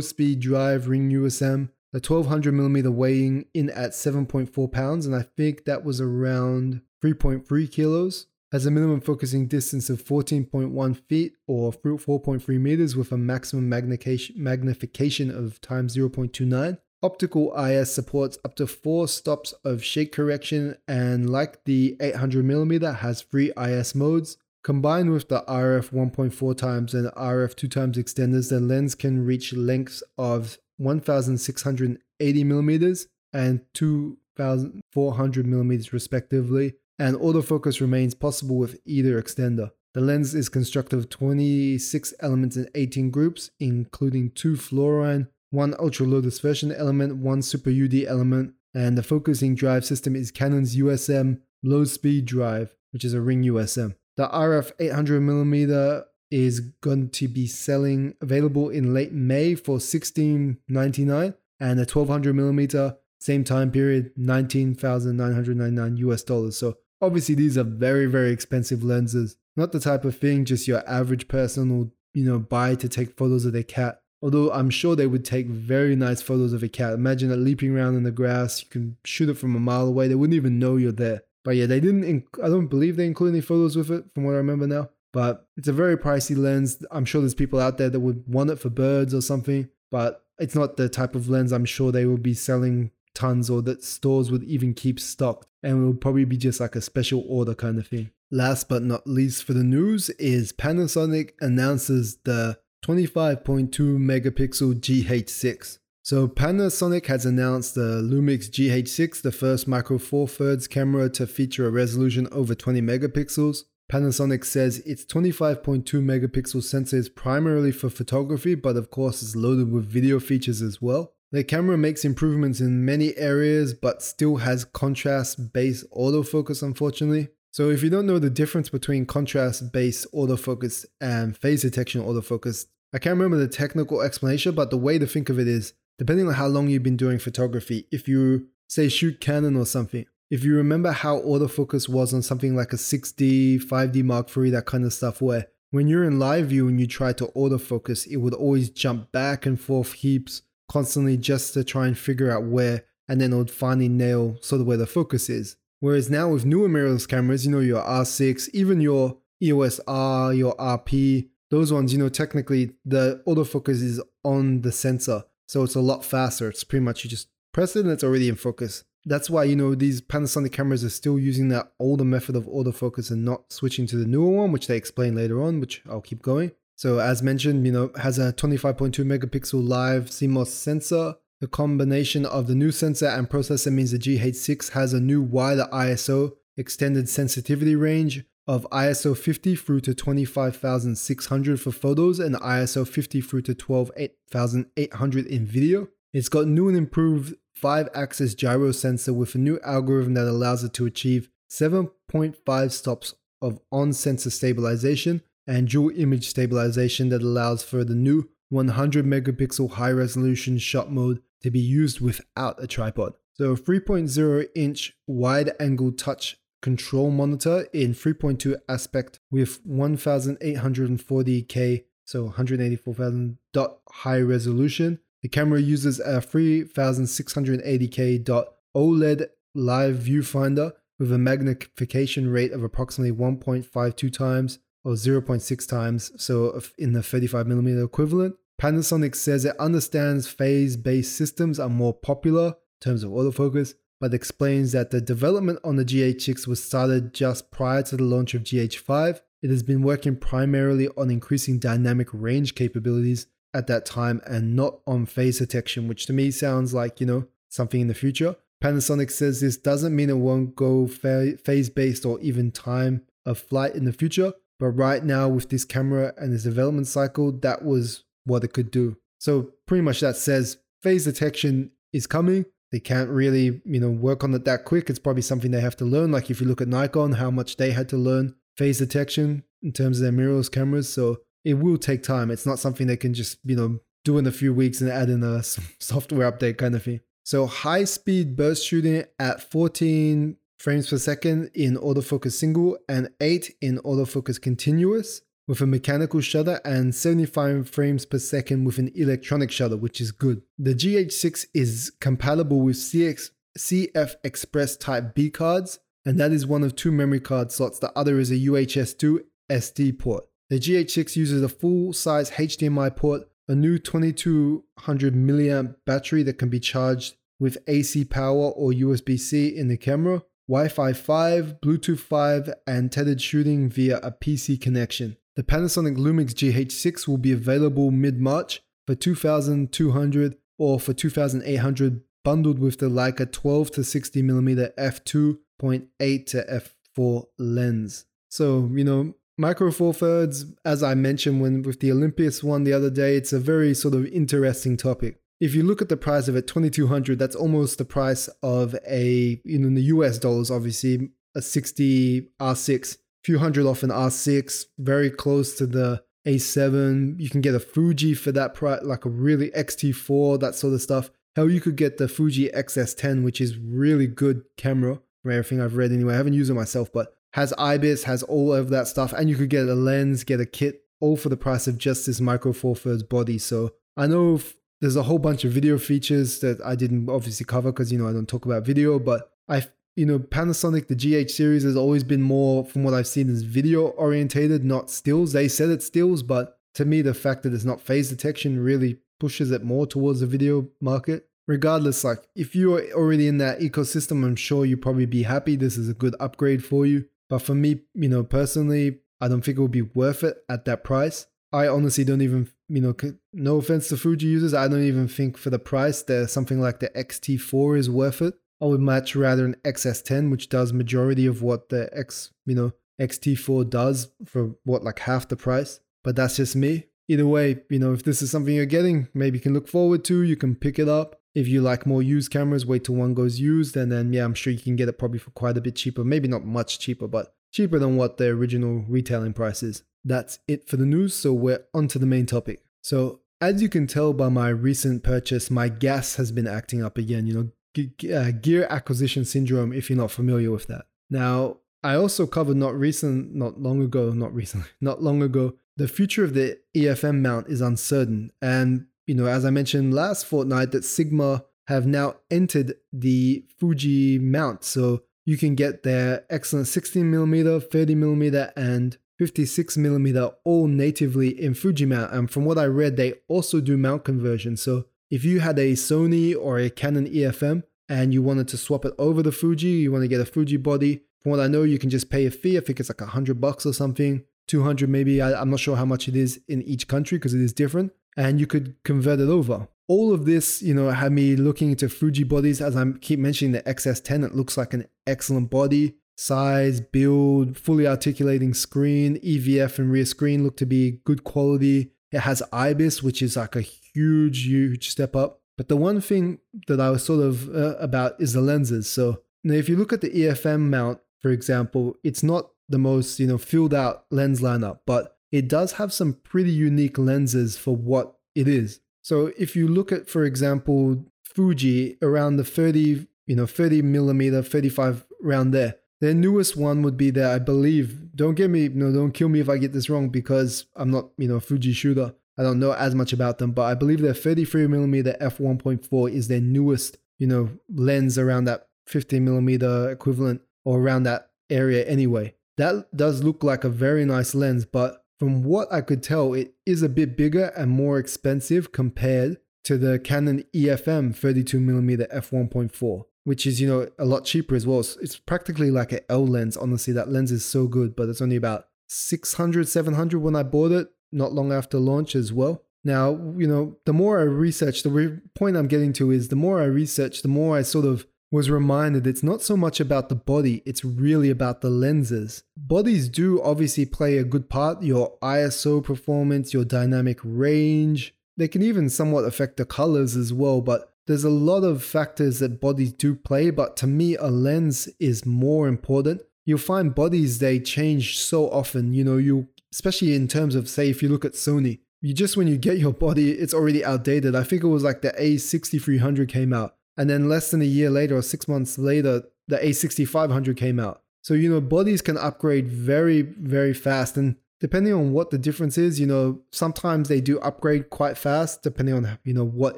speed 0.00 0.40
drive 0.40 0.88
ring 0.88 1.10
USM, 1.10 1.70
the 1.92 2.00
1200mm 2.00 2.92
weighing 2.92 3.46
in 3.54 3.70
at 3.70 3.92
7.4 3.92 4.72
pounds, 4.72 5.06
and 5.06 5.14
I 5.14 5.22
think 5.22 5.64
that 5.64 5.84
was 5.84 6.00
around 6.00 6.82
3.3 7.02 7.70
kilos. 7.70 8.26
Has 8.52 8.64
a 8.64 8.70
minimum 8.70 9.00
focusing 9.00 9.48
distance 9.48 9.90
of 9.90 10.04
14.1 10.04 10.96
feet 11.08 11.34
or 11.48 11.72
4.3 11.72 12.48
meters 12.60 12.94
with 12.94 13.10
a 13.10 13.16
maximum 13.16 13.68
magnification 13.68 15.30
of 15.30 15.60
times 15.60 15.96
0.29. 15.96 16.78
Optical 17.02 17.54
IS 17.56 17.92
supports 17.94 18.38
up 18.44 18.54
to 18.56 18.66
four 18.66 19.06
stops 19.06 19.52
of 19.64 19.84
shake 19.84 20.12
correction 20.12 20.76
and 20.88 21.28
like 21.28 21.62
the 21.64 21.94
800mm 22.00 22.96
has 22.98 23.20
three 23.20 23.52
IS 23.56 23.94
modes. 23.94 24.38
Combined 24.64 25.12
with 25.12 25.28
the 25.28 25.44
RF 25.46 25.90
1.4 25.90 26.56
times 26.56 26.94
and 26.94 27.08
RF 27.12 27.54
2 27.54 27.68
times 27.68 27.98
extenders, 27.98 28.48
the 28.48 28.60
lens 28.60 28.94
can 28.94 29.24
reach 29.24 29.52
lengths 29.52 30.02
of 30.18 30.58
1680 30.78 32.44
millimeters 32.44 33.08
and 33.32 33.60
2400 33.74 35.46
millimeters 35.46 35.92
respectively, 35.92 36.74
and 36.98 37.16
autofocus 37.16 37.80
remains 37.80 38.14
possible 38.14 38.56
with 38.56 38.80
either 38.86 39.20
extender. 39.20 39.70
The 39.92 40.00
lens 40.00 40.34
is 40.34 40.48
constructed 40.48 40.98
of 40.98 41.10
26 41.10 42.14
elements 42.20 42.56
in 42.56 42.68
18 42.74 43.10
groups, 43.10 43.50
including 43.60 44.30
two 44.30 44.56
fluorine 44.56 45.28
one 45.56 45.74
ultra 45.78 46.06
low 46.06 46.20
dispersion 46.20 46.70
element, 46.70 47.16
one 47.16 47.40
super 47.40 47.70
UD 47.70 48.04
element, 48.06 48.52
and 48.74 48.96
the 48.96 49.02
focusing 49.02 49.54
drive 49.54 49.84
system 49.84 50.14
is 50.14 50.30
Canon's 50.30 50.76
USM 50.76 51.40
low 51.64 51.84
speed 51.84 52.26
drive, 52.26 52.76
which 52.92 53.04
is 53.04 53.14
a 53.14 53.20
ring 53.22 53.42
USM. 53.42 53.96
The 54.18 54.28
RF 54.28 54.72
800mm 54.76 56.04
is 56.30 56.60
going 56.60 57.08
to 57.10 57.26
be 57.26 57.46
selling 57.46 58.14
available 58.20 58.68
in 58.68 58.92
late 58.92 59.12
May 59.12 59.54
for 59.54 59.78
16.99 59.78 61.34
and 61.58 61.78
the 61.78 61.86
1200mm 61.86 62.96
same 63.18 63.42
time 63.42 63.70
period 63.70 64.12
19,999 64.16 65.96
US 65.96 66.22
dollars. 66.22 66.58
So 66.58 66.76
obviously 67.00 67.34
these 67.34 67.56
are 67.56 67.64
very 67.64 68.06
very 68.06 68.30
expensive 68.30 68.84
lenses. 68.84 69.36
Not 69.56 69.72
the 69.72 69.80
type 69.80 70.04
of 70.04 70.18
thing 70.18 70.44
just 70.44 70.68
your 70.68 70.86
average 70.86 71.28
person 71.28 71.78
will, 71.78 71.92
you 72.12 72.24
know, 72.24 72.38
buy 72.38 72.74
to 72.74 72.88
take 72.88 73.16
photos 73.16 73.46
of 73.46 73.54
their 73.54 73.62
cat. 73.62 74.02
Although 74.22 74.50
I'm 74.50 74.70
sure 74.70 74.96
they 74.96 75.06
would 75.06 75.24
take 75.24 75.46
very 75.46 75.94
nice 75.94 76.22
photos 76.22 76.52
of 76.52 76.62
a 76.62 76.68
cat. 76.68 76.94
Imagine 76.94 77.30
it 77.30 77.36
leaping 77.36 77.76
around 77.76 77.96
in 77.96 78.02
the 78.02 78.10
grass. 78.10 78.62
You 78.62 78.68
can 78.68 78.96
shoot 79.04 79.28
it 79.28 79.38
from 79.38 79.54
a 79.54 79.60
mile 79.60 79.86
away. 79.86 80.08
They 80.08 80.14
wouldn't 80.14 80.36
even 80.36 80.58
know 80.58 80.76
you're 80.76 80.92
there. 80.92 81.22
But 81.44 81.56
yeah, 81.56 81.66
they 81.66 81.80
didn't. 81.80 82.02
Inc- 82.02 82.44
I 82.44 82.48
don't 82.48 82.66
believe 82.66 82.96
they 82.96 83.06
include 83.06 83.34
any 83.34 83.40
photos 83.40 83.76
with 83.76 83.90
it, 83.90 84.04
from 84.14 84.24
what 84.24 84.32
I 84.32 84.38
remember 84.38 84.66
now. 84.66 84.88
But 85.12 85.46
it's 85.56 85.68
a 85.68 85.72
very 85.72 85.96
pricey 85.96 86.36
lens. 86.36 86.84
I'm 86.90 87.04
sure 87.04 87.20
there's 87.20 87.34
people 87.34 87.60
out 87.60 87.78
there 87.78 87.88
that 87.88 88.00
would 88.00 88.24
want 88.26 88.50
it 88.50 88.58
for 88.58 88.68
birds 88.68 89.14
or 89.14 89.20
something. 89.20 89.68
But 89.90 90.24
it's 90.38 90.54
not 90.54 90.76
the 90.76 90.88
type 90.88 91.14
of 91.14 91.28
lens 91.28 91.52
I'm 91.52 91.64
sure 91.64 91.92
they 91.92 92.06
will 92.06 92.18
be 92.18 92.34
selling 92.34 92.90
tons 93.14 93.48
or 93.48 93.62
that 93.62 93.82
stores 93.84 94.30
would 94.30 94.44
even 94.44 94.74
keep 94.74 94.98
stocked. 94.98 95.46
And 95.62 95.82
it 95.82 95.86
would 95.86 96.00
probably 96.00 96.24
be 96.24 96.36
just 96.36 96.60
like 96.60 96.76
a 96.76 96.80
special 96.80 97.24
order 97.28 97.54
kind 97.54 97.78
of 97.78 97.86
thing. 97.86 98.10
Last 98.30 98.68
but 98.68 98.82
not 98.82 99.06
least 99.06 99.44
for 99.44 99.52
the 99.52 99.64
news 99.64 100.10
is 100.10 100.52
Panasonic 100.52 101.30
announces 101.40 102.16
the 102.24 102.58
25.2 102.86 103.70
megapixel 103.98 104.74
GH6. 104.74 105.78
So 106.04 106.28
Panasonic 106.28 107.06
has 107.06 107.26
announced 107.26 107.74
the 107.74 108.00
Lumix 108.00 108.48
GH6, 108.48 109.22
the 109.22 109.32
first 109.32 109.66
micro 109.66 109.98
four 109.98 110.28
thirds 110.28 110.68
camera 110.68 111.08
to 111.10 111.26
feature 111.26 111.66
a 111.66 111.70
resolution 111.72 112.28
over 112.30 112.54
20 112.54 112.80
megapixels. 112.82 113.64
Panasonic 113.90 114.44
says 114.44 114.78
its 114.86 115.04
25.2 115.04 115.84
megapixel 115.84 116.62
sensor 116.62 116.96
is 116.98 117.08
primarily 117.08 117.72
for 117.72 117.90
photography, 117.90 118.54
but 118.54 118.76
of 118.76 118.92
course 118.92 119.20
is 119.20 119.34
loaded 119.34 119.72
with 119.72 119.90
video 119.90 120.20
features 120.20 120.62
as 120.62 120.80
well. 120.80 121.14
The 121.32 121.42
camera 121.42 121.76
makes 121.76 122.04
improvements 122.04 122.60
in 122.60 122.84
many 122.84 123.16
areas, 123.16 123.74
but 123.74 124.00
still 124.00 124.36
has 124.36 124.64
contrast 124.64 125.52
based 125.52 125.90
autofocus, 125.90 126.62
unfortunately. 126.62 127.30
So 127.50 127.70
if 127.70 127.82
you 127.82 127.90
don't 127.90 128.06
know 128.06 128.18
the 128.20 128.30
difference 128.30 128.68
between 128.68 129.06
contrast 129.06 129.72
based 129.72 130.06
autofocus 130.12 130.84
and 131.00 131.36
phase 131.36 131.62
detection 131.62 132.02
autofocus, 132.02 132.66
I 132.92 132.98
can't 132.98 133.16
remember 133.16 133.36
the 133.36 133.48
technical 133.48 134.00
explanation, 134.00 134.54
but 134.54 134.70
the 134.70 134.76
way 134.76 134.98
to 134.98 135.06
think 135.06 135.28
of 135.28 135.38
it 135.38 135.48
is 135.48 135.74
depending 135.98 136.28
on 136.28 136.34
how 136.34 136.46
long 136.46 136.68
you've 136.68 136.82
been 136.82 136.96
doing 136.96 137.18
photography, 137.18 137.86
if 137.90 138.08
you 138.08 138.48
say 138.68 138.88
shoot 138.88 139.20
Canon 139.20 139.56
or 139.56 139.66
something, 139.66 140.06
if 140.30 140.44
you 140.44 140.56
remember 140.56 140.92
how 140.92 141.20
autofocus 141.20 141.88
was 141.88 142.12
on 142.12 142.22
something 142.22 142.56
like 142.56 142.72
a 142.72 142.76
6D, 142.76 143.62
5D 143.62 144.02
Mark 144.02 144.34
III, 144.36 144.50
that 144.50 144.66
kind 144.66 144.84
of 144.84 144.92
stuff, 144.92 145.20
where 145.20 145.46
when 145.70 145.88
you're 145.88 146.04
in 146.04 146.18
live 146.18 146.46
view 146.46 146.68
and 146.68 146.80
you 146.80 146.86
try 146.86 147.12
to 147.12 147.26
autofocus, 147.36 148.06
it 148.06 148.16
would 148.16 148.34
always 148.34 148.70
jump 148.70 149.12
back 149.12 149.46
and 149.46 149.60
forth 149.60 149.92
heaps 149.92 150.42
constantly 150.68 151.16
just 151.16 151.54
to 151.54 151.62
try 151.62 151.86
and 151.86 151.96
figure 151.96 152.30
out 152.30 152.44
where, 152.44 152.84
and 153.08 153.20
then 153.20 153.32
it 153.32 153.36
would 153.36 153.50
finally 153.50 153.88
nail 153.88 154.36
sort 154.40 154.60
of 154.60 154.66
where 154.66 154.76
the 154.76 154.86
focus 154.86 155.28
is. 155.28 155.56
Whereas 155.80 156.10
now 156.10 156.28
with 156.30 156.44
newer 156.44 156.68
mirrorless 156.68 157.08
cameras, 157.08 157.44
you 157.44 157.52
know, 157.52 157.60
your 157.60 157.82
R6, 157.82 158.48
even 158.52 158.80
your 158.80 159.18
EOS 159.42 159.80
R, 159.86 160.32
your 160.32 160.56
RP, 160.56 161.28
those 161.50 161.72
ones, 161.72 161.92
you 161.92 161.98
know, 161.98 162.08
technically 162.08 162.72
the 162.84 163.22
autofocus 163.26 163.82
is 163.82 164.00
on 164.24 164.62
the 164.62 164.72
sensor. 164.72 165.24
So 165.46 165.62
it's 165.62 165.76
a 165.76 165.80
lot 165.80 166.04
faster. 166.04 166.48
It's 166.48 166.64
pretty 166.64 166.84
much 166.84 167.04
you 167.04 167.10
just 167.10 167.28
press 167.52 167.76
it 167.76 167.84
and 167.84 167.92
it's 167.92 168.04
already 168.04 168.28
in 168.28 168.34
focus. 168.34 168.84
That's 169.04 169.30
why, 169.30 169.44
you 169.44 169.54
know, 169.54 169.76
these 169.76 170.00
Panasonic 170.00 170.50
cameras 170.50 170.84
are 170.84 170.90
still 170.90 171.18
using 171.18 171.48
that 171.50 171.72
older 171.78 172.04
method 172.04 172.34
of 172.34 172.46
autofocus 172.46 173.12
and 173.12 173.24
not 173.24 173.52
switching 173.52 173.86
to 173.86 173.96
the 173.96 174.06
newer 174.06 174.30
one, 174.30 174.50
which 174.50 174.66
they 174.66 174.76
explain 174.76 175.14
later 175.14 175.40
on, 175.40 175.60
which 175.60 175.82
I'll 175.88 176.00
keep 176.00 176.22
going. 176.22 176.50
So 176.74 176.98
as 176.98 177.22
mentioned, 177.22 177.64
you 177.64 177.72
know, 177.72 177.92
has 178.00 178.18
a 178.18 178.32
25.2 178.32 179.04
megapixel 179.04 179.66
live 179.66 180.06
CMOS 180.06 180.48
sensor. 180.48 181.14
The 181.40 181.46
combination 181.46 182.26
of 182.26 182.48
the 182.48 182.54
new 182.54 182.72
sensor 182.72 183.06
and 183.06 183.28
processor 183.28 183.72
means 183.72 183.92
the 183.92 183.98
GH6 183.98 184.72
has 184.72 184.92
a 184.92 185.00
new 185.00 185.22
wider 185.22 185.68
ISO 185.72 186.32
extended 186.56 187.08
sensitivity 187.08 187.76
range 187.76 188.24
of 188.46 188.66
ISO 188.70 189.16
50 189.16 189.56
through 189.56 189.80
to 189.80 189.94
25,600 189.94 191.60
for 191.60 191.72
photos 191.72 192.20
and 192.20 192.36
ISO 192.36 192.86
50 192.86 193.20
through 193.20 193.42
to 193.42 193.54
12,800 193.54 195.26
in 195.26 195.46
video. 195.46 195.88
It's 196.12 196.28
got 196.28 196.46
new 196.46 196.68
and 196.68 196.76
improved 196.76 197.34
5 197.56 197.88
axis 197.94 198.34
gyro 198.34 198.72
sensor 198.72 199.12
with 199.12 199.34
a 199.34 199.38
new 199.38 199.58
algorithm 199.64 200.14
that 200.14 200.28
allows 200.28 200.62
it 200.62 200.72
to 200.74 200.86
achieve 200.86 201.30
7.5 201.50 202.72
stops 202.72 203.14
of 203.42 203.60
on 203.70 203.92
sensor 203.92 204.30
stabilization 204.30 205.22
and 205.46 205.68
dual 205.68 205.90
image 205.96 206.28
stabilization 206.28 207.08
that 207.10 207.22
allows 207.22 207.62
for 207.62 207.84
the 207.84 207.94
new 207.94 208.28
100 208.50 209.04
megapixel 209.04 209.72
high 209.72 209.90
resolution 209.90 210.58
shot 210.58 210.90
mode 210.90 211.20
to 211.42 211.50
be 211.50 211.58
used 211.58 212.00
without 212.00 212.62
a 212.62 212.66
tripod. 212.66 213.14
So 213.34 213.54
3.0 213.56 214.46
inch 214.54 214.96
wide 215.06 215.52
angle 215.60 215.92
touch 215.92 216.38
control 216.66 217.12
monitor 217.12 217.68
in 217.72 217.94
3.2 217.94 218.56
aspect 218.68 219.20
with 219.30 219.64
1840K, 219.64 221.84
so 222.04 222.24
184,000 222.24 223.38
dot 223.52 223.78
high 223.88 224.18
resolution. 224.18 224.98
The 225.22 225.28
camera 225.28 225.60
uses 225.60 226.00
a 226.00 226.20
3680K 226.20 228.24
dot 228.24 228.48
OLED 228.74 229.28
live 229.54 229.98
viewfinder 229.98 230.72
with 230.98 231.12
a 231.12 231.18
magnification 231.18 232.30
rate 232.30 232.50
of 232.50 232.64
approximately 232.64 233.16
1.52 233.16 234.12
times 234.12 234.58
or 234.82 234.94
0.6 234.94 235.68
times, 235.68 236.10
so 236.20 236.60
in 236.78 236.94
the 236.94 237.00
35mm 237.00 237.84
equivalent. 237.84 238.34
Panasonic 238.60 239.14
says 239.14 239.44
it 239.44 239.54
understands 239.60 240.26
phase 240.26 240.76
based 240.76 241.14
systems 241.14 241.60
are 241.60 241.68
more 241.68 241.94
popular 241.94 242.48
in 242.48 242.80
terms 242.80 243.04
of 243.04 243.12
autofocus, 243.12 243.74
but 244.00 244.12
explains 244.14 244.72
that 244.72 244.90
the 244.90 245.00
development 245.00 245.58
on 245.64 245.76
the 245.76 245.84
GH6 245.84 246.46
was 246.46 246.62
started 246.62 247.14
just 247.14 247.50
prior 247.50 247.82
to 247.84 247.96
the 247.96 248.04
launch 248.04 248.34
of 248.34 248.42
GH5. 248.42 249.20
It 249.42 249.50
has 249.50 249.62
been 249.62 249.82
working 249.82 250.16
primarily 250.16 250.88
on 250.96 251.10
increasing 251.10 251.58
dynamic 251.58 252.08
range 252.12 252.54
capabilities 252.54 253.26
at 253.54 253.66
that 253.68 253.86
time 253.86 254.20
and 254.26 254.54
not 254.54 254.80
on 254.86 255.06
phase 255.06 255.38
detection, 255.38 255.88
which 255.88 256.06
to 256.06 256.12
me 256.12 256.30
sounds 256.30 256.74
like, 256.74 257.00
you 257.00 257.06
know, 257.06 257.26
something 257.48 257.80
in 257.80 257.88
the 257.88 257.94
future. 257.94 258.36
Panasonic 258.62 259.10
says 259.10 259.40
this 259.40 259.56
doesn't 259.56 259.94
mean 259.94 260.10
it 260.10 260.18
won't 260.18 260.56
go 260.56 260.86
phase 260.86 261.70
based 261.70 262.04
or 262.04 262.20
even 262.20 262.50
time 262.50 263.02
of 263.24 263.38
flight 263.38 263.74
in 263.74 263.84
the 263.84 263.92
future, 263.92 264.32
but 264.58 264.68
right 264.68 265.04
now 265.04 265.28
with 265.28 265.50
this 265.50 265.64
camera 265.64 266.12
and 266.16 266.32
this 266.32 266.44
development 266.44 266.86
cycle, 266.86 267.32
that 267.32 267.64
was 267.64 268.04
what 268.24 268.44
it 268.44 268.52
could 268.52 268.70
do. 268.70 268.96
So 269.18 269.52
pretty 269.66 269.82
much 269.82 270.00
that 270.00 270.16
says 270.16 270.58
phase 270.82 271.04
detection 271.04 271.70
is 271.92 272.06
coming 272.06 272.46
they 272.76 272.80
can't 272.80 273.08
really, 273.08 273.62
you 273.64 273.80
know, 273.80 273.88
work 273.88 274.22
on 274.22 274.34
it 274.34 274.44
that 274.44 274.66
quick. 274.66 274.90
It's 274.90 274.98
probably 274.98 275.22
something 275.22 275.50
they 275.50 275.62
have 275.62 275.78
to 275.78 275.86
learn. 275.86 276.12
Like 276.12 276.30
if 276.30 276.42
you 276.42 276.46
look 276.46 276.60
at 276.60 276.68
Nikon, 276.68 277.12
how 277.12 277.30
much 277.30 277.56
they 277.56 277.70
had 277.70 277.88
to 277.88 277.96
learn 277.96 278.34
phase 278.58 278.76
detection 278.80 279.44
in 279.62 279.72
terms 279.72 279.98
of 279.98 280.02
their 280.02 280.12
mirrorless 280.12 280.52
cameras. 280.52 280.92
So 280.92 281.20
it 281.42 281.54
will 281.54 281.78
take 281.78 282.02
time. 282.02 282.30
It's 282.30 282.44
not 282.44 282.58
something 282.58 282.86
they 282.86 282.98
can 282.98 283.14
just, 283.14 283.38
you 283.44 283.56
know, 283.56 283.78
do 284.04 284.18
in 284.18 284.26
a 284.26 284.30
few 284.30 284.52
weeks 284.52 284.82
and 284.82 284.90
add 284.90 285.08
in 285.08 285.22
a 285.22 285.42
software 285.80 286.30
update 286.30 286.58
kind 286.58 286.74
of 286.74 286.82
thing. 286.82 287.00
So 287.24 287.46
high 287.46 287.84
speed 287.84 288.36
burst 288.36 288.66
shooting 288.66 289.04
at 289.18 289.50
14 289.50 290.36
frames 290.58 290.90
per 290.90 290.98
second 290.98 291.50
in 291.54 291.78
autofocus 291.78 292.32
single 292.32 292.76
and 292.90 293.08
8 293.22 293.56
in 293.62 293.78
autofocus 293.78 294.38
continuous 294.38 295.22
with 295.46 295.60
a 295.60 295.66
mechanical 295.66 296.20
shutter 296.20 296.60
and 296.64 296.94
75 296.94 297.68
frames 297.68 298.04
per 298.04 298.18
second 298.18 298.64
with 298.64 298.78
an 298.78 298.90
electronic 298.94 299.50
shutter, 299.50 299.76
which 299.76 300.00
is 300.00 300.10
good. 300.10 300.42
The 300.58 300.74
GH6 300.74 301.46
is 301.54 301.92
compatible 302.00 302.60
with 302.60 302.76
CX, 302.76 303.30
CF 303.58 304.14
Express 304.24 304.76
Type 304.76 305.14
B 305.14 305.30
cards, 305.30 305.78
and 306.04 306.18
that 306.20 306.32
is 306.32 306.46
one 306.46 306.62
of 306.62 306.76
two 306.76 306.92
memory 306.92 307.20
card 307.20 307.52
slots. 307.52 307.78
The 307.78 307.96
other 307.96 308.18
is 308.18 308.30
a 308.30 308.36
UHS-2 308.36 309.20
SD 309.50 309.98
port. 309.98 310.24
The 310.50 310.60
GH6 310.60 311.16
uses 311.16 311.42
a 311.42 311.48
full-size 311.48 312.32
HDMI 312.32 312.94
port, 312.94 313.22
a 313.48 313.54
new 313.54 313.78
2200 313.78 315.14
milliamp 315.14 315.76
battery 315.84 316.22
that 316.24 316.38
can 316.38 316.48
be 316.48 316.60
charged 316.60 317.16
with 317.38 317.58
AC 317.66 318.04
power 318.04 318.50
or 318.50 318.70
USB-C 318.72 319.48
in 319.48 319.68
the 319.68 319.76
camera, 319.76 320.22
Wi-Fi 320.48 320.92
5, 320.92 321.60
Bluetooth 321.60 321.98
5, 321.98 322.54
and 322.66 322.90
tethered 322.90 323.20
shooting 323.20 323.68
via 323.68 323.98
a 323.98 324.12
PC 324.12 324.60
connection. 324.60 325.16
The 325.36 325.42
Panasonic 325.42 325.98
Lumix 325.98 326.32
GH6 326.32 327.06
will 327.06 327.18
be 327.18 327.30
available 327.32 327.90
mid-March 327.90 328.62
for 328.86 328.94
2200 328.94 330.36
or 330.58 330.80
for 330.80 330.94
2800 330.94 332.00
bundled 332.24 332.58
with 332.58 332.78
the 332.78 332.86
Leica 332.86 333.30
12 333.30 333.70
to 333.72 333.80
60mm 333.82 334.74
f2.8 334.78 336.26
to 336.26 336.62
f4 336.98 337.24
lens. 337.38 338.06
So, 338.30 338.70
you 338.72 338.82
know, 338.82 339.14
micro 339.36 339.70
four 339.70 339.92
thirds, 339.92 340.46
as 340.64 340.82
I 340.82 340.94
mentioned 340.94 341.42
when 341.42 341.60
with 341.60 341.80
the 341.80 341.92
Olympus 341.92 342.42
one 342.42 342.64
the 342.64 342.72
other 342.72 342.90
day, 342.90 343.16
it's 343.16 343.34
a 343.34 343.38
very 343.38 343.74
sort 343.74 343.94
of 343.94 344.06
interesting 344.06 344.78
topic. 344.78 345.20
If 345.38 345.54
you 345.54 345.62
look 345.62 345.82
at 345.82 345.90
the 345.90 345.98
price 345.98 346.28
of 346.28 346.36
it, 346.36 346.46
2200, 346.46 347.18
that's 347.18 347.36
almost 347.36 347.76
the 347.76 347.84
price 347.84 348.28
of 348.42 348.74
a, 348.88 349.38
you 349.44 349.58
know, 349.58 349.68
in 349.68 349.74
the 349.74 349.82
US 349.82 350.16
dollars, 350.16 350.50
obviously, 350.50 351.10
a 351.34 351.42
60 351.42 352.30
R6 352.40 352.96
few 353.26 353.40
hundred 353.40 353.66
off 353.66 353.82
an 353.82 353.90
R6, 353.90 354.66
very 354.78 355.10
close 355.10 355.56
to 355.56 355.66
the 355.66 356.00
A7. 356.28 357.20
You 357.20 357.28
can 357.28 357.40
get 357.40 357.56
a 357.56 357.60
Fuji 357.60 358.14
for 358.14 358.30
that 358.30 358.54
price, 358.54 358.84
like 358.84 359.04
a 359.04 359.08
really 359.08 359.50
XT4, 359.50 360.38
that 360.38 360.54
sort 360.54 360.74
of 360.74 360.80
stuff. 360.80 361.10
Hell, 361.34 361.50
you 361.50 361.60
could 361.60 361.74
get 361.74 361.98
the 361.98 362.06
Fuji 362.06 362.48
XS10, 362.50 363.24
which 363.24 363.40
is 363.40 363.58
really 363.58 364.06
good 364.06 364.44
camera 364.56 365.00
from 365.22 365.32
everything 365.32 365.60
I've 365.60 365.76
read 365.76 365.90
anyway. 365.90 366.14
I 366.14 366.18
haven't 366.18 366.34
used 366.34 366.52
it 366.52 366.54
myself, 366.54 366.92
but 366.92 367.16
has 367.32 367.52
IBIS, 367.58 368.04
has 368.04 368.22
all 368.22 368.54
of 368.54 368.68
that 368.70 368.86
stuff, 368.86 369.12
and 369.12 369.28
you 369.28 369.34
could 369.34 369.50
get 369.50 369.68
a 369.68 369.74
lens, 369.74 370.22
get 370.22 370.40
a 370.40 370.46
kit, 370.46 370.84
all 371.00 371.16
for 371.16 371.28
the 371.28 371.36
price 371.36 371.66
of 371.66 371.78
just 371.78 372.06
this 372.06 372.20
micro 372.20 372.52
four 372.52 372.76
thirds 372.76 373.02
body. 373.02 373.38
So 373.38 373.72
I 373.96 374.06
know 374.06 374.38
there's 374.80 374.94
a 374.94 375.02
whole 375.02 375.18
bunch 375.18 375.44
of 375.44 375.50
video 375.50 375.78
features 375.78 376.38
that 376.40 376.60
I 376.64 376.76
didn't 376.76 377.10
obviously 377.10 377.44
cover 377.44 377.72
because 377.72 377.90
you 377.90 377.98
know 377.98 378.06
I 378.06 378.12
don't 378.12 378.28
talk 378.28 378.44
about 378.44 378.64
video, 378.64 379.00
but 379.00 379.32
I 379.48 379.66
you 379.96 380.06
know, 380.06 380.18
Panasonic, 380.18 380.88
the 380.88 380.94
GH 380.94 381.30
series 381.30 381.64
has 381.64 381.76
always 381.76 382.04
been 382.04 382.22
more, 382.22 382.64
from 382.64 382.84
what 382.84 382.94
I've 382.94 383.06
seen, 383.06 383.30
is 383.30 383.42
video 383.42 383.88
orientated, 383.88 384.64
not 384.64 384.90
stills. 384.90 385.32
They 385.32 385.48
said 385.48 385.70
it's 385.70 385.86
stills, 385.86 386.22
but 386.22 386.58
to 386.74 386.84
me, 386.84 387.02
the 387.02 387.14
fact 387.14 387.42
that 387.42 387.54
it's 387.54 387.64
not 387.64 387.80
phase 387.80 388.10
detection 388.10 388.60
really 388.60 388.98
pushes 389.18 389.50
it 389.50 389.64
more 389.64 389.86
towards 389.86 390.20
the 390.20 390.26
video 390.26 390.68
market. 390.80 391.28
Regardless, 391.48 392.04
like 392.04 392.18
if 392.34 392.54
you're 392.54 392.92
already 392.92 393.26
in 393.26 393.38
that 393.38 393.60
ecosystem, 393.60 394.24
I'm 394.24 394.36
sure 394.36 394.66
you 394.66 394.76
probably 394.76 395.06
be 395.06 395.22
happy. 395.22 395.56
This 395.56 395.78
is 395.78 395.88
a 395.88 395.94
good 395.94 396.14
upgrade 396.20 396.64
for 396.64 396.84
you. 396.84 397.06
But 397.30 397.40
for 397.40 397.54
me, 397.54 397.80
you 397.94 398.08
know, 398.08 398.22
personally, 398.24 398.98
I 399.20 399.28
don't 399.28 399.42
think 399.42 399.56
it 399.56 399.62
would 399.62 399.70
be 399.70 399.82
worth 399.82 400.22
it 400.22 400.36
at 400.48 400.64
that 400.66 400.84
price. 400.84 401.26
I 401.52 401.68
honestly 401.68 402.04
don't 402.04 402.20
even, 402.20 402.50
you 402.68 402.80
know, 402.80 402.94
no 403.32 403.56
offense 403.56 403.88
to 403.88 403.96
Fuji 403.96 404.26
users, 404.26 404.52
I 404.52 404.68
don't 404.68 404.82
even 404.82 405.08
think 405.08 405.38
for 405.38 405.48
the 405.48 405.58
price 405.58 406.02
that 406.02 406.28
something 406.28 406.60
like 406.60 406.80
the 406.80 406.90
XT4 406.90 407.78
is 407.78 407.88
worth 407.88 408.20
it. 408.20 408.34
I 408.60 408.66
would 408.66 408.80
much 408.80 409.14
rather 409.14 409.44
an 409.44 409.56
XS10, 409.64 410.30
which 410.30 410.48
does 410.48 410.72
majority 410.72 411.26
of 411.26 411.42
what 411.42 411.68
the 411.68 411.90
X, 411.92 412.32
you 412.46 412.54
know, 412.54 412.72
XT4 413.00 413.68
does 413.68 414.08
for 414.24 414.56
what 414.64 414.82
like 414.82 415.00
half 415.00 415.28
the 415.28 415.36
price. 415.36 415.80
But 416.02 416.16
that's 416.16 416.36
just 416.36 416.56
me. 416.56 416.86
Either 417.08 417.26
way, 417.26 417.62
you 417.70 417.78
know, 417.78 417.92
if 417.92 418.02
this 418.02 418.22
is 418.22 418.30
something 418.30 418.54
you're 418.54 418.66
getting, 418.66 419.08
maybe 419.14 419.38
you 419.38 419.42
can 419.42 419.54
look 419.54 419.68
forward 419.68 420.04
to, 420.04 420.22
you 420.22 420.36
can 420.36 420.54
pick 420.54 420.78
it 420.78 420.88
up. 420.88 421.20
If 421.34 421.46
you 421.46 421.60
like 421.60 421.86
more 421.86 422.02
used 422.02 422.30
cameras, 422.30 422.64
wait 422.64 422.84
till 422.84 422.94
one 422.94 423.12
goes 423.12 423.38
used, 423.38 423.76
and 423.76 423.92
then 423.92 424.12
yeah, 424.12 424.24
I'm 424.24 424.34
sure 424.34 424.52
you 424.52 424.58
can 424.58 424.74
get 424.74 424.88
it 424.88 424.98
probably 424.98 425.18
for 425.18 425.30
quite 425.32 425.58
a 425.58 425.60
bit 425.60 425.76
cheaper. 425.76 426.02
Maybe 426.02 426.28
not 426.28 426.44
much 426.44 426.78
cheaper, 426.78 427.06
but 427.06 427.34
cheaper 427.52 427.78
than 427.78 427.96
what 427.96 428.16
the 428.16 428.28
original 428.28 428.84
retailing 428.88 429.34
price 429.34 429.62
is. 429.62 429.82
That's 430.04 430.38
it 430.48 430.66
for 430.66 430.76
the 430.76 430.86
news, 430.86 431.14
so 431.14 431.32
we're 431.32 431.64
on 431.74 431.88
to 431.88 431.98
the 431.98 432.06
main 432.06 432.26
topic. 432.26 432.64
So 432.82 433.20
as 433.40 433.60
you 433.60 433.68
can 433.68 433.86
tell 433.86 434.12
by 434.12 434.30
my 434.30 434.48
recent 434.48 435.02
purchase, 435.02 435.50
my 435.50 435.68
gas 435.68 436.16
has 436.16 436.32
been 436.32 436.46
acting 436.46 436.82
up 436.82 436.96
again. 436.96 437.26
You 437.26 437.34
know, 437.34 437.50
uh, 437.78 438.30
gear 438.30 438.66
acquisition 438.68 439.24
syndrome 439.24 439.72
if 439.72 439.88
you're 439.90 439.98
not 439.98 440.10
familiar 440.10 440.50
with 440.50 440.66
that. 440.66 440.86
Now, 441.10 441.58
I 441.82 441.94
also 441.94 442.26
covered 442.26 442.56
not 442.56 442.74
recent, 442.74 443.34
not 443.34 443.60
long 443.60 443.82
ago, 443.82 444.10
not 444.10 444.34
recently, 444.34 444.68
not 444.80 445.02
long 445.02 445.22
ago, 445.22 445.54
the 445.76 445.88
future 445.88 446.24
of 446.24 446.34
the 446.34 446.58
EFM 446.76 447.20
mount 447.20 447.48
is 447.48 447.60
uncertain. 447.60 448.30
And, 448.40 448.86
you 449.06 449.14
know, 449.14 449.26
as 449.26 449.44
I 449.44 449.50
mentioned 449.50 449.94
last 449.94 450.26
fortnight, 450.26 450.72
that 450.72 450.84
Sigma 450.84 451.44
have 451.68 451.86
now 451.86 452.16
entered 452.30 452.74
the 452.92 453.44
Fuji 453.58 454.18
mount. 454.18 454.64
So 454.64 455.02
you 455.24 455.36
can 455.36 455.54
get 455.54 455.82
their 455.82 456.24
excellent 456.30 456.66
16mm, 456.66 457.68
30mm, 457.68 458.52
and 458.56 458.96
56mm 459.20 460.34
all 460.44 460.66
natively 460.68 461.40
in 461.40 461.54
Fuji 461.54 461.86
mount. 461.86 462.12
And 462.12 462.30
from 462.30 462.44
what 462.44 462.58
I 462.58 462.66
read, 462.66 462.96
they 462.96 463.14
also 463.28 463.60
do 463.60 463.76
mount 463.76 464.04
conversion. 464.04 464.56
So 464.56 464.86
if 465.10 465.24
you 465.24 465.40
had 465.40 465.58
a 465.58 465.72
Sony 465.72 466.34
or 466.36 466.58
a 466.58 466.70
Canon 466.70 467.06
EFM 467.06 467.62
and 467.88 468.12
you 468.12 468.22
wanted 468.22 468.48
to 468.48 468.56
swap 468.56 468.84
it 468.84 468.94
over 468.98 469.22
the 469.22 469.32
Fuji, 469.32 469.68
you 469.68 469.92
want 469.92 470.02
to 470.02 470.08
get 470.08 470.20
a 470.20 470.26
Fuji 470.26 470.56
body, 470.56 471.02
from 471.22 471.30
what 471.30 471.40
I 471.40 471.48
know, 471.48 471.62
you 471.62 471.78
can 471.78 471.90
just 471.90 472.10
pay 472.10 472.26
a 472.26 472.30
fee. 472.30 472.56
I 472.56 472.60
think 472.60 472.80
it's 472.80 472.88
like 472.88 473.00
a 473.00 473.06
hundred 473.06 473.40
bucks 473.40 473.66
or 473.66 473.72
something, 473.72 474.24
200 474.46 474.88
maybe. 474.88 475.20
I, 475.20 475.40
am 475.40 475.50
not 475.50 475.60
sure 475.60 475.76
how 475.76 475.84
much 475.84 476.08
it 476.08 476.16
is 476.16 476.40
in 476.48 476.62
each 476.62 476.88
country 476.88 477.18
because 477.18 477.34
it 477.34 477.40
is 477.40 477.52
different. 477.52 477.92
And 478.16 478.40
you 478.40 478.46
could 478.46 478.76
convert 478.84 479.20
it 479.20 479.28
over. 479.28 479.68
All 479.88 480.12
of 480.12 480.24
this, 480.24 480.62
you 480.62 480.72
know, 480.72 480.88
had 480.90 481.12
me 481.12 481.36
looking 481.36 481.70
into 481.70 481.88
Fuji 481.88 482.24
bodies. 482.24 482.60
As 482.60 482.76
I 482.76 482.84
keep 483.00 483.18
mentioning 483.18 483.52
the 483.52 483.62
XS10, 483.62 484.24
it 484.24 484.34
looks 484.34 484.56
like 484.56 484.72
an 484.72 484.86
excellent 485.06 485.50
body. 485.50 485.96
Size, 486.16 486.80
build, 486.80 487.58
fully 487.58 487.86
articulating 487.86 488.54
screen, 488.54 489.20
EVF 489.20 489.78
and 489.78 489.90
rear 489.90 490.06
screen 490.06 490.44
look 490.44 490.56
to 490.56 490.64
be 490.64 491.00
good 491.04 491.24
quality. 491.24 491.90
It 492.10 492.20
has 492.20 492.42
IBIS, 492.52 493.02
which 493.02 493.20
is 493.20 493.36
like 493.36 493.54
a 493.56 493.60
huge, 493.96 494.46
huge 494.46 494.90
step 494.90 495.16
up. 495.16 495.40
But 495.56 495.68
the 495.68 495.76
one 495.76 496.00
thing 496.00 496.38
that 496.66 496.80
I 496.80 496.90
was 496.90 497.04
sort 497.04 497.24
of 497.24 497.48
uh, 497.48 497.76
about 497.78 498.20
is 498.20 498.34
the 498.34 498.42
lenses. 498.42 498.88
So 498.88 499.22
now 499.42 499.54
if 499.54 499.68
you 499.68 499.76
look 499.76 499.92
at 499.92 500.02
the 500.02 500.10
EFM 500.10 500.68
mount, 500.68 501.00
for 501.20 501.30
example, 501.30 501.96
it's 502.04 502.22
not 502.22 502.50
the 502.68 502.78
most, 502.78 503.18
you 503.18 503.26
know, 503.26 503.38
filled 503.38 503.72
out 503.72 504.04
lens 504.10 504.40
lineup, 504.40 504.80
but 504.86 505.16
it 505.32 505.48
does 505.48 505.72
have 505.72 505.92
some 505.92 506.12
pretty 506.12 506.50
unique 506.50 506.98
lenses 506.98 507.56
for 507.56 507.74
what 507.74 508.18
it 508.34 508.46
is. 508.46 508.80
So 509.02 509.32
if 509.38 509.56
you 509.56 509.66
look 509.66 509.92
at, 509.92 510.10
for 510.10 510.24
example, 510.24 511.04
Fuji 511.24 511.96
around 512.02 512.36
the 512.36 512.44
30, 512.44 513.06
you 513.26 513.36
know, 513.36 513.46
30 513.46 513.82
millimeter, 513.82 514.42
35 514.42 515.06
around 515.24 515.52
there. 515.52 515.76
Their 516.00 516.14
newest 516.14 516.56
one 516.56 516.82
would 516.82 516.96
be 516.96 517.10
there, 517.10 517.34
I 517.34 517.38
believe. 517.38 518.14
Don't 518.14 518.34
get 518.34 518.50
me, 518.50 518.68
no, 518.68 518.92
don't 518.92 519.12
kill 519.12 519.30
me 519.30 519.40
if 519.40 519.48
I 519.48 519.56
get 519.56 519.72
this 519.72 519.88
wrong 519.88 520.10
because 520.10 520.66
I'm 520.76 520.90
not, 520.90 521.08
you 521.16 521.28
know, 521.28 521.40
Fuji 521.40 521.72
shooter. 521.72 522.14
I 522.38 522.42
don't 522.42 522.58
know 522.58 522.72
as 522.72 522.94
much 522.94 523.12
about 523.12 523.38
them, 523.38 523.52
but 523.52 523.62
I 523.62 523.74
believe 523.74 524.00
their 524.00 524.12
33mm 524.12 525.18
f1.4 525.20 526.10
is 526.10 526.28
their 526.28 526.40
newest, 526.40 526.98
you 527.18 527.26
know, 527.26 527.50
lens 527.74 528.18
around 528.18 528.44
that 528.44 528.68
15mm 528.90 529.92
equivalent 529.92 530.42
or 530.64 530.80
around 530.80 531.04
that 531.04 531.30
area 531.50 531.84
anyway. 531.86 532.34
That 532.56 532.94
does 532.94 533.22
look 533.22 533.42
like 533.42 533.64
a 533.64 533.68
very 533.68 534.04
nice 534.04 534.34
lens, 534.34 534.64
but 534.64 535.04
from 535.18 535.44
what 535.44 535.72
I 535.72 535.80
could 535.80 536.02
tell, 536.02 536.34
it 536.34 536.54
is 536.66 536.82
a 536.82 536.88
bit 536.88 537.16
bigger 537.16 537.52
and 537.56 537.70
more 537.70 537.98
expensive 537.98 538.72
compared 538.72 539.38
to 539.64 539.78
the 539.78 539.98
Canon 539.98 540.44
EFM 540.54 541.18
32mm 541.18 542.12
f1.4, 542.12 543.04
which 543.24 543.46
is, 543.46 543.60
you 543.60 543.66
know, 543.66 543.88
a 543.98 544.04
lot 544.04 544.24
cheaper 544.24 544.54
as 544.54 544.66
well. 544.66 544.80
It's 544.80 545.18
practically 545.18 545.70
like 545.70 545.92
an 545.92 546.00
L 546.08 546.26
lens. 546.26 546.56
Honestly, 546.56 546.92
that 546.92 547.10
lens 547.10 547.32
is 547.32 547.44
so 547.44 547.66
good, 547.66 547.96
but 547.96 548.08
it's 548.08 548.20
only 548.20 548.36
about 548.36 548.66
600, 548.88 549.68
700 549.68 550.18
when 550.20 550.36
I 550.36 550.42
bought 550.42 550.72
it 550.72 550.88
not 551.16 551.32
long 551.32 551.52
after 551.52 551.78
launch 551.78 552.14
as 552.14 552.32
well. 552.32 552.62
Now, 552.84 553.10
you 553.36 553.48
know, 553.48 553.76
the 553.84 553.92
more 553.92 554.20
I 554.20 554.22
research, 554.22 554.84
the 554.84 554.90
re- 554.90 555.18
point 555.34 555.56
I'm 555.56 555.66
getting 555.66 555.92
to 555.94 556.12
is 556.12 556.28
the 556.28 556.36
more 556.36 556.60
I 556.60 556.66
research, 556.66 557.22
the 557.22 557.28
more 557.28 557.56
I 557.56 557.62
sort 557.62 557.84
of 557.84 558.06
was 558.30 558.50
reminded 558.50 559.06
it's 559.06 559.22
not 559.22 559.42
so 559.42 559.56
much 559.56 559.80
about 559.80 560.08
the 560.08 560.14
body, 560.14 560.62
it's 560.66 560.84
really 560.84 561.30
about 561.30 561.62
the 561.62 561.70
lenses. 561.70 562.44
Bodies 562.56 563.08
do 563.08 563.42
obviously 563.42 563.86
play 563.86 564.18
a 564.18 564.24
good 564.24 564.48
part, 564.48 564.82
your 564.82 565.16
ISO 565.20 565.82
performance, 565.82 566.52
your 566.52 566.64
dynamic 566.64 567.18
range. 567.24 568.14
They 568.36 568.48
can 568.48 568.62
even 568.62 568.90
somewhat 568.90 569.24
affect 569.24 569.56
the 569.56 569.64
colors 569.64 570.14
as 570.14 570.32
well, 570.32 570.60
but 570.60 570.92
there's 571.06 571.24
a 571.24 571.30
lot 571.30 571.62
of 571.64 571.82
factors 571.82 572.40
that 572.40 572.60
bodies 572.60 572.92
do 572.92 573.14
play, 573.14 573.50
but 573.50 573.76
to 573.78 573.86
me, 573.86 574.16
a 574.16 574.26
lens 574.26 574.88
is 575.00 575.24
more 575.24 575.66
important 575.66 576.20
you'll 576.46 576.58
find 576.58 576.94
bodies 576.94 577.38
they 577.38 577.60
change 577.60 578.18
so 578.18 578.48
often. 578.48 578.94
You 578.94 579.04
know, 579.04 579.18
you 579.18 579.48
especially 579.76 580.14
in 580.14 580.26
terms 580.26 580.54
of 580.54 580.70
say 580.70 580.88
if 580.88 581.02
you 581.02 581.08
look 581.10 581.26
at 581.26 581.34
Sony, 581.34 581.80
you 582.00 582.14
just 582.14 582.34
when 582.34 582.48
you 582.48 582.56
get 582.56 582.78
your 582.78 582.94
body, 582.94 583.32
it's 583.32 583.52
already 583.52 583.84
outdated. 583.84 584.34
I 584.34 584.42
think 584.42 584.62
it 584.62 584.68
was 584.68 584.82
like 584.82 585.02
the 585.02 585.12
A6300 585.12 586.26
came 586.30 586.54
out, 586.54 586.76
and 586.96 587.10
then 587.10 587.28
less 587.28 587.50
than 587.50 587.60
a 587.60 587.66
year 587.66 587.90
later 587.90 588.16
or 588.16 588.22
six 588.22 588.48
months 588.48 588.78
later, 588.78 589.24
the 589.48 589.58
A6500 589.58 590.56
came 590.56 590.80
out. 590.80 591.02
So 591.22 591.34
you 591.34 591.50
know, 591.50 591.60
bodies 591.60 592.00
can 592.00 592.16
upgrade 592.16 592.68
very 592.68 593.20
very 593.20 593.74
fast, 593.74 594.16
and 594.16 594.36
depending 594.60 594.94
on 594.94 595.12
what 595.12 595.30
the 595.30 595.36
difference 595.36 595.76
is, 595.76 596.00
you 596.00 596.06
know, 596.06 596.40
sometimes 596.52 597.08
they 597.08 597.20
do 597.20 597.38
upgrade 597.40 597.90
quite 597.90 598.16
fast 598.16 598.62
depending 598.62 598.94
on 598.94 599.18
you 599.24 599.34
know 599.34 599.44
what 599.44 599.76